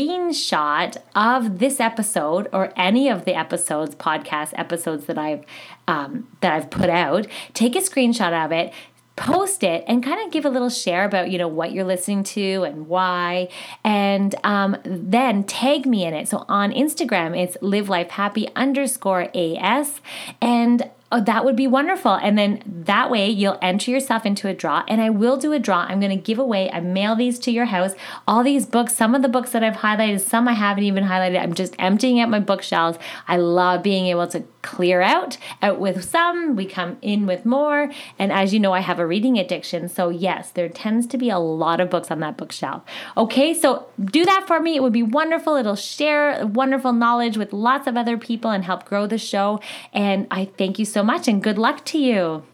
screenshot 0.00 0.96
of 1.14 1.58
this 1.58 1.80
episode 1.80 2.48
or 2.52 2.72
any 2.76 3.08
of 3.08 3.24
the 3.24 3.34
episodes, 3.34 3.94
podcast 3.94 4.52
episodes 4.54 5.06
that 5.06 5.18
I've 5.18 5.44
um, 5.88 6.28
that 6.40 6.52
I've 6.52 6.70
put 6.70 6.88
out. 6.88 7.26
Take 7.54 7.74
a 7.74 7.80
screenshot 7.80 8.32
of 8.44 8.52
it, 8.52 8.72
post 9.16 9.62
it 9.62 9.84
and 9.86 10.02
kind 10.02 10.24
of 10.24 10.32
give 10.32 10.44
a 10.44 10.48
little 10.48 10.70
share 10.70 11.04
about 11.04 11.30
you 11.30 11.36
know 11.36 11.48
what 11.48 11.72
you're 11.72 11.84
listening 11.84 12.24
to 12.24 12.62
and 12.62 12.88
why 12.88 13.48
and 13.84 14.34
um, 14.44 14.76
then 14.84 15.44
tag 15.44 15.84
me 15.84 16.04
in 16.06 16.14
it 16.14 16.26
so 16.26 16.46
on 16.48 16.72
instagram 16.72 17.36
it's 17.36 17.54
live 17.60 17.90
life 17.90 18.08
happy 18.12 18.48
underscore 18.56 19.28
as 19.34 20.00
and 20.40 20.90
Oh, 21.12 21.20
that 21.20 21.44
would 21.44 21.56
be 21.56 21.66
wonderful. 21.66 22.14
And 22.14 22.38
then 22.38 22.62
that 22.64 23.10
way 23.10 23.28
you'll 23.28 23.58
enter 23.60 23.90
yourself 23.90 24.24
into 24.24 24.46
a 24.46 24.54
draw. 24.54 24.84
And 24.86 25.00
I 25.00 25.10
will 25.10 25.36
do 25.36 25.52
a 25.52 25.58
draw. 25.58 25.80
I'm 25.80 25.98
going 25.98 26.16
to 26.16 26.22
give 26.22 26.38
away, 26.38 26.70
I 26.70 26.78
mail 26.78 27.16
these 27.16 27.40
to 27.40 27.50
your 27.50 27.64
house. 27.64 27.94
All 28.28 28.44
these 28.44 28.64
books, 28.64 28.94
some 28.94 29.16
of 29.16 29.22
the 29.22 29.28
books 29.28 29.50
that 29.50 29.64
I've 29.64 29.78
highlighted, 29.78 30.20
some 30.20 30.46
I 30.46 30.52
haven't 30.52 30.84
even 30.84 31.04
highlighted. 31.04 31.42
I'm 31.42 31.54
just 31.54 31.74
emptying 31.80 32.20
out 32.20 32.30
my 32.30 32.38
bookshelves. 32.38 32.98
I 33.26 33.38
love 33.38 33.82
being 33.82 34.06
able 34.06 34.28
to 34.28 34.44
clear 34.62 35.00
out 35.00 35.38
out 35.62 35.78
with 35.80 36.04
some 36.04 36.56
we 36.56 36.66
come 36.66 36.98
in 37.02 37.26
with 37.26 37.44
more. 37.44 37.90
And 38.18 38.32
as 38.32 38.52
you 38.52 38.60
know 38.60 38.72
i 38.72 38.80
have 38.80 38.98
a 38.98 39.06
reading 39.06 39.38
addiction. 39.38 39.88
So 39.88 40.08
yes 40.08 40.50
there 40.50 40.68
tends 40.68 41.06
to 41.08 41.18
be 41.18 41.30
a 41.30 41.38
lot 41.38 41.80
of 41.80 41.90
books 41.90 42.10
on 42.10 42.20
that 42.20 42.36
bookshelf. 42.36 42.82
Okay 43.16 43.54
so 43.54 43.86
do 44.00 44.24
that 44.24 44.46
for 44.46 44.60
me. 44.60 44.76
It 44.76 44.82
would 44.82 44.92
be 44.92 45.02
wonderful. 45.02 45.56
It'll 45.56 45.76
share 45.76 46.46
wonderful 46.46 46.92
knowledge 46.92 47.36
with 47.36 47.52
lots 47.52 47.86
of 47.86 47.96
other 47.96 48.18
people 48.18 48.50
and 48.50 48.64
help 48.64 48.84
grow 48.84 49.06
the 49.06 49.18
show. 49.18 49.60
And 49.92 50.26
i 50.30 50.44
thank 50.44 50.78
you 50.78 50.84
so 50.84 51.02
much 51.02 51.28
and 51.28 51.42
good 51.42 51.58
luck 51.58 51.84
to 51.86 51.98
you 51.98 52.44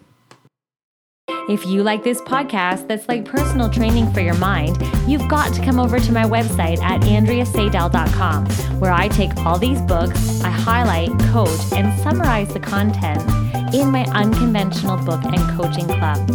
if 1.49 1.65
you 1.65 1.83
like 1.83 2.03
this 2.03 2.21
podcast 2.23 2.89
that's 2.89 3.09
like 3.09 3.25
personal 3.25 3.71
training 3.71 4.13
for 4.13 4.21
your 4.21 4.35
mind, 4.35 4.83
you've 5.07 5.29
got 5.29 5.55
to 5.55 5.63
come 5.63 5.79
over 5.79 6.01
to 6.01 6.13
my 6.13 6.25
website 6.25 6.79
at 6.81 7.03
andreaseidel.com, 7.03 8.47
where 8.81 8.93
I 8.93 9.07
take 9.09 9.37
all 9.39 9.59
these 9.59 9.81
books, 9.83 10.43
I 10.43 10.51
highlight, 10.51 11.11
coach, 11.31 11.61
and 11.73 11.97
summarize 12.01 12.53
the 12.53 12.59
content 12.59 13.23
in 13.73 13.91
my 13.91 14.05
unconventional 14.07 14.97
book 15.05 15.23
and 15.25 15.39
coaching 15.57 15.87
club. 15.87 16.29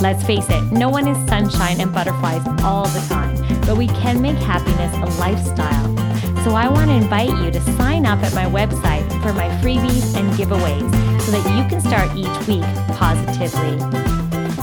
Let's 0.00 0.24
face 0.24 0.46
it, 0.48 0.72
no 0.72 0.88
one 0.88 1.06
is 1.06 1.28
sunshine 1.28 1.80
and 1.80 1.92
butterflies 1.92 2.42
all 2.64 2.86
the 2.88 3.06
time, 3.08 3.36
but 3.62 3.76
we 3.76 3.86
can 3.86 4.20
make 4.20 4.38
happiness 4.38 4.92
a 4.96 5.20
lifestyle. 5.20 5.96
So 6.42 6.54
I 6.54 6.68
want 6.68 6.88
to 6.88 6.96
invite 6.96 7.28
you 7.44 7.52
to 7.52 7.60
sign 7.76 8.04
up 8.04 8.18
at 8.20 8.34
my 8.34 8.46
website 8.46 9.08
for 9.22 9.32
my 9.32 9.48
freebies 9.62 10.16
and 10.16 10.32
giveaways 10.32 11.20
so 11.20 11.32
that 11.32 11.56
you 11.56 11.68
can 11.68 11.80
start 11.80 12.10
each 12.16 12.48
week 12.48 12.64
positively. 12.96 14.19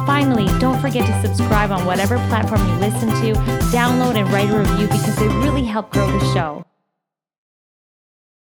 Finally, 0.08 0.48
don't 0.58 0.80
forget 0.80 1.06
to 1.06 1.28
subscribe 1.28 1.70
on 1.70 1.86
whatever 1.86 2.16
platform 2.30 2.66
you 2.66 2.76
listen 2.76 3.10
to, 3.10 3.38
download 3.76 4.16
and 4.16 4.32
write 4.32 4.50
a 4.50 4.58
review 4.58 4.88
because 4.88 5.18
they 5.18 5.28
really 5.28 5.66
help 5.66 5.92
grow 5.92 6.10
the 6.10 6.34
show. 6.34 6.64